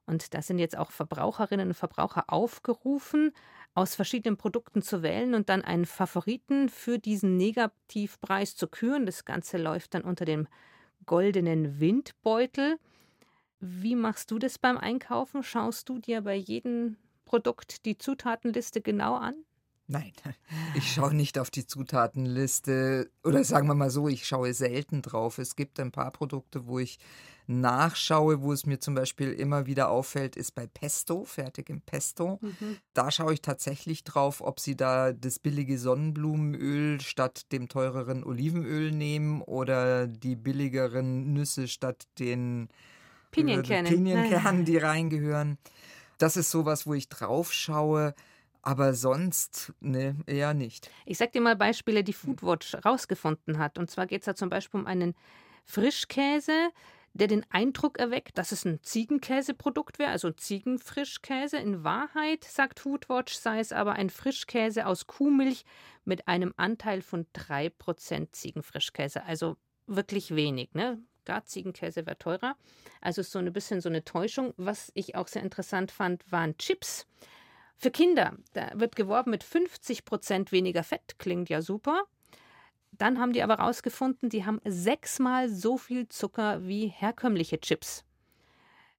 Und 0.05 0.35
da 0.35 0.43
sind 0.43 0.59
jetzt 0.59 0.77
auch 0.77 0.91
Verbraucherinnen 0.91 1.69
und 1.69 1.73
Verbraucher 1.73 2.25
aufgerufen, 2.27 3.31
aus 3.73 3.95
verschiedenen 3.95 4.37
Produkten 4.37 4.83
zu 4.83 5.01
wählen 5.01 5.33
und 5.33 5.49
dann 5.49 5.63
einen 5.63 5.85
Favoriten 5.85 6.69
für 6.69 6.99
diesen 6.99 7.37
Negativpreis 7.37 8.55
zu 8.55 8.67
küren. 8.67 9.07
Das 9.07 9.25
Ganze 9.25 9.57
läuft 9.57 9.95
dann 9.95 10.03
unter 10.03 10.25
dem 10.25 10.47
goldenen 11.07 11.79
Windbeutel. 11.79 12.77
Wie 13.59 13.95
machst 13.95 14.31
du 14.31 14.39
das 14.39 14.57
beim 14.57 14.77
Einkaufen? 14.77 15.43
Schaust 15.43 15.89
du 15.89 15.99
dir 15.99 16.21
bei 16.21 16.35
jedem 16.35 16.97
Produkt 17.25 17.85
die 17.85 17.97
Zutatenliste 17.97 18.81
genau 18.81 19.15
an? 19.15 19.35
Nein, 19.87 20.13
ich 20.75 20.93
schaue 20.93 21.15
nicht 21.15 21.39
auf 21.39 21.49
die 21.49 21.65
Zutatenliste 21.65 23.09
oder 23.23 23.43
sagen 23.43 23.67
wir 23.67 23.73
mal 23.75 23.89
so, 23.89 24.07
ich 24.07 24.25
schaue 24.25 24.53
selten 24.53 25.01
drauf. 25.01 25.39
Es 25.39 25.55
gibt 25.55 25.79
ein 25.79 25.91
paar 25.91 26.11
Produkte, 26.11 26.67
wo 26.67 26.79
ich 26.79 26.99
nachschaue, 27.47 28.43
wo 28.43 28.53
es 28.53 28.67
mir 28.67 28.79
zum 28.79 28.93
Beispiel 28.93 29.31
immer 29.31 29.65
wieder 29.65 29.89
auffällt, 29.89 30.35
ist 30.35 30.53
bei 30.53 30.67
Pesto, 30.67 31.25
fertig 31.25 31.71
im 31.71 31.81
Pesto. 31.81 32.37
Mhm. 32.41 32.77
Da 32.93 33.09
schaue 33.09 33.33
ich 33.33 33.41
tatsächlich 33.41 34.03
drauf, 34.03 34.41
ob 34.41 34.59
sie 34.59 34.77
da 34.77 35.11
das 35.11 35.39
billige 35.39 35.79
Sonnenblumenöl 35.79 37.01
statt 37.01 37.51
dem 37.51 37.67
teureren 37.67 38.23
Olivenöl 38.23 38.91
nehmen 38.91 39.41
oder 39.41 40.05
die 40.05 40.35
billigeren 40.35 41.33
Nüsse 41.33 41.67
statt 41.67 42.07
den 42.19 42.69
Pinienkernen, 43.31 43.93
Pinienkernen 43.93 44.65
die 44.65 44.77
reingehören. 44.77 45.57
Das 46.17 46.37
ist 46.37 46.51
sowas, 46.51 46.85
wo 46.85 46.93
ich 46.93 47.09
drauf 47.09 47.53
schaue. 47.53 48.13
Aber 48.61 48.93
sonst, 48.93 49.73
ne, 49.79 50.17
eher 50.27 50.53
nicht. 50.53 50.91
Ich 51.05 51.17
sag 51.17 51.31
dir 51.31 51.41
mal 51.41 51.55
Beispiele, 51.55 52.03
die 52.03 52.13
Foodwatch 52.13 52.75
rausgefunden 52.83 53.57
hat. 53.57 53.77
Und 53.77 53.89
zwar 53.89 54.05
geht 54.05 54.21
es 54.21 54.25
da 54.25 54.35
zum 54.35 54.49
Beispiel 54.49 54.81
um 54.81 54.85
einen 54.85 55.15
Frischkäse, 55.63 56.69
der 57.13 57.27
den 57.27 57.45
Eindruck 57.49 57.99
erweckt, 57.99 58.37
dass 58.37 58.51
es 58.51 58.65
ein 58.65 58.83
Ziegenkäseprodukt 58.83 59.97
wäre, 59.97 60.11
also 60.11 60.31
Ziegenfrischkäse. 60.31 61.57
In 61.57 61.83
Wahrheit, 61.83 62.43
sagt 62.43 62.81
Foodwatch, 62.81 63.33
sei 63.33 63.59
es 63.59 63.71
aber 63.71 63.93
ein 63.93 64.09
Frischkäse 64.09 64.85
aus 64.85 65.07
Kuhmilch 65.07 65.63
mit 66.03 66.27
einem 66.27 66.53
Anteil 66.57 67.01
von 67.01 67.25
3% 67.33 68.33
Ziegenfrischkäse. 68.33 69.23
Also 69.23 69.55
wirklich 69.87 70.35
wenig, 70.35 70.73
ne? 70.73 71.01
Gar 71.29 71.45
Ziegenkäse 71.45 72.07
wäre 72.07 72.17
teurer. 72.17 72.55
Also 73.01 73.21
so 73.21 73.37
ein 73.37 73.53
bisschen 73.53 73.81
so 73.81 73.89
eine 73.89 74.03
Täuschung. 74.03 74.55
Was 74.57 74.91
ich 74.95 75.13
auch 75.13 75.27
sehr 75.27 75.43
interessant 75.43 75.91
fand, 75.91 76.23
waren 76.31 76.57
Chips. 76.57 77.05
Für 77.77 77.91
Kinder, 77.91 78.35
da 78.53 78.71
wird 78.73 78.95
geworben 78.95 79.29
mit 79.29 79.43
50 79.43 80.05
Prozent 80.05 80.51
weniger 80.51 80.83
Fett, 80.83 81.19
klingt 81.19 81.47
ja 81.49 81.61
super. 81.61 82.05
Dann 82.93 83.19
haben 83.19 83.31
die 83.31 83.43
aber 83.43 83.57
herausgefunden, 83.57 84.29
die 84.29 84.43
haben 84.43 84.59
sechsmal 84.65 85.49
so 85.49 85.77
viel 85.77 86.09
Zucker 86.09 86.65
wie 86.65 86.87
herkömmliche 86.87 87.59
Chips 87.59 88.03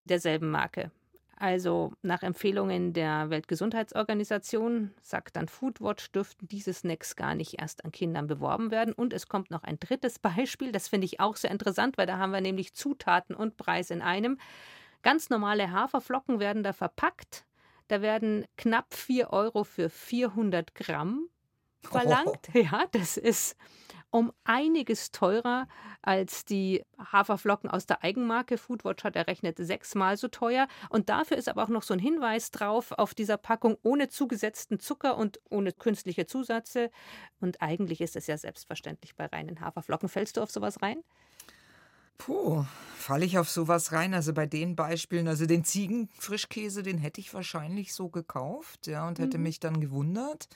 derselben 0.04 0.52
Marke. 0.52 0.92
Also 1.40 1.92
nach 2.02 2.22
Empfehlungen 2.22 2.92
der 2.92 3.30
Weltgesundheitsorganisation 3.30 4.92
sagt 5.00 5.34
dann 5.36 5.48
Foodwatch, 5.48 6.12
dürften 6.12 6.46
diese 6.46 6.72
Snacks 6.72 7.16
gar 7.16 7.34
nicht 7.34 7.58
erst 7.60 7.84
an 7.84 7.90
Kindern 7.90 8.28
beworben 8.28 8.70
werden. 8.70 8.94
Und 8.94 9.12
es 9.12 9.26
kommt 9.26 9.50
noch 9.50 9.64
ein 9.64 9.80
drittes 9.80 10.18
Beispiel, 10.20 10.70
das 10.70 10.86
finde 10.86 11.06
ich 11.06 11.18
auch 11.18 11.36
sehr 11.36 11.50
interessant, 11.50 11.98
weil 11.98 12.06
da 12.06 12.18
haben 12.18 12.30
wir 12.32 12.40
nämlich 12.40 12.74
Zutaten 12.74 13.34
und 13.34 13.56
Preis 13.56 13.90
in 13.90 14.02
einem. 14.02 14.38
Ganz 15.02 15.30
normale 15.30 15.72
Haferflocken 15.72 16.40
werden 16.40 16.62
da 16.62 16.72
verpackt 16.72 17.46
da 17.90 18.02
werden 18.02 18.44
knapp 18.56 18.94
4 18.94 19.32
Euro 19.32 19.64
für 19.64 19.90
400 19.90 20.76
Gramm 20.76 21.28
verlangt. 21.82 22.48
Oh. 22.54 22.58
Ja, 22.58 22.84
das 22.92 23.16
ist 23.16 23.56
um 24.10 24.32
einiges 24.44 25.12
teurer 25.12 25.68
als 26.02 26.44
die 26.44 26.84
Haferflocken 26.98 27.70
aus 27.70 27.86
der 27.86 28.02
Eigenmarke. 28.02 28.58
Foodwatch 28.58 29.04
hat 29.04 29.16
errechnet 29.16 29.58
sechsmal 29.58 30.16
so 30.16 30.28
teuer. 30.28 30.66
Und 30.88 31.08
dafür 31.08 31.36
ist 31.36 31.48
aber 31.48 31.62
auch 31.62 31.68
noch 31.68 31.82
so 31.82 31.94
ein 31.94 32.00
Hinweis 32.00 32.50
drauf 32.50 32.92
auf 32.92 33.14
dieser 33.14 33.36
Packung 33.36 33.76
ohne 33.82 34.08
zugesetzten 34.08 34.80
Zucker 34.80 35.16
und 35.16 35.40
ohne 35.48 35.72
künstliche 35.72 36.26
Zusätze. 36.26 36.90
Und 37.40 37.62
eigentlich 37.62 38.00
ist 38.00 38.16
es 38.16 38.26
ja 38.26 38.36
selbstverständlich 38.36 39.14
bei 39.14 39.26
reinen 39.26 39.60
Haferflocken. 39.60 40.08
Fällst 40.08 40.36
du 40.36 40.42
auf 40.42 40.50
sowas 40.50 40.82
rein? 40.82 41.02
Puh, 42.18 42.64
falle 42.96 43.24
ich 43.24 43.38
auf 43.38 43.48
sowas 43.48 43.92
rein? 43.92 44.12
Also 44.12 44.34
bei 44.34 44.46
den 44.46 44.76
Beispielen, 44.76 45.26
also 45.26 45.46
den 45.46 45.64
Ziegenfrischkäse, 45.64 46.82
den 46.82 46.98
hätte 46.98 47.20
ich 47.20 47.32
wahrscheinlich 47.32 47.94
so 47.94 48.10
gekauft, 48.10 48.88
ja, 48.88 49.08
und 49.08 49.18
hätte 49.18 49.38
mhm. 49.38 49.44
mich 49.44 49.60
dann 49.60 49.80
gewundert. 49.80 50.48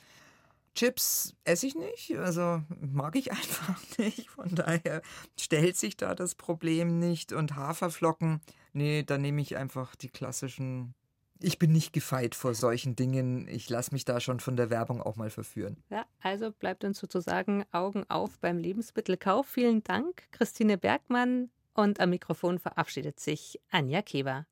Chips 0.75 1.35
esse 1.45 1.67
ich 1.67 1.75
nicht, 1.75 2.17
also 2.17 2.63
mag 2.81 3.17
ich 3.17 3.31
einfach 3.33 3.81
nicht. 3.99 4.31
Von 4.31 4.55
daher 4.55 5.03
stellt 5.39 5.77
sich 5.77 5.97
da 5.97 6.15
das 6.15 6.35
Problem 6.35 6.99
nicht. 6.99 7.33
Und 7.33 7.57
Haferflocken, 7.57 8.41
nee, 8.73 9.03
da 9.03 9.19
nehme 9.19 9.41
ich 9.41 9.57
einfach 9.57 9.95
die 9.97 10.09
klassischen 10.09 10.95
ich 11.41 11.59
bin 11.59 11.73
nicht 11.73 11.93
gefeit 11.93 12.35
vor 12.35 12.55
solchen 12.55 12.97
Dingen. 12.97 13.47
Ich 13.49 13.69
lasse 13.69 13.93
mich 13.93 14.05
da 14.05 14.21
schon 14.21 14.41
von 14.41 14.57
der 14.57 14.71
Werbung 14.71 15.03
auch 15.03 15.17
mal 15.17 15.31
verführen. 15.31 15.77
Ja, 15.91 16.07
also 16.23 16.51
bleibt 16.51 16.85
uns 16.85 16.99
sozusagen 16.99 17.65
Augen 17.71 18.05
auf 18.09 18.39
beim 18.39 18.59
Lebensmittelkauf. 18.59 19.47
Vielen 19.47 19.85
Dank, 19.85 20.23
Christine 20.33 20.79
Bergmann. 20.79 21.51
Und 21.75 22.01
am 22.01 22.11
Mikrofon 22.11 22.59
verabschiedet 22.59 23.19
sich 23.19 23.61
Anja 23.71 24.01
Keber. 24.01 24.43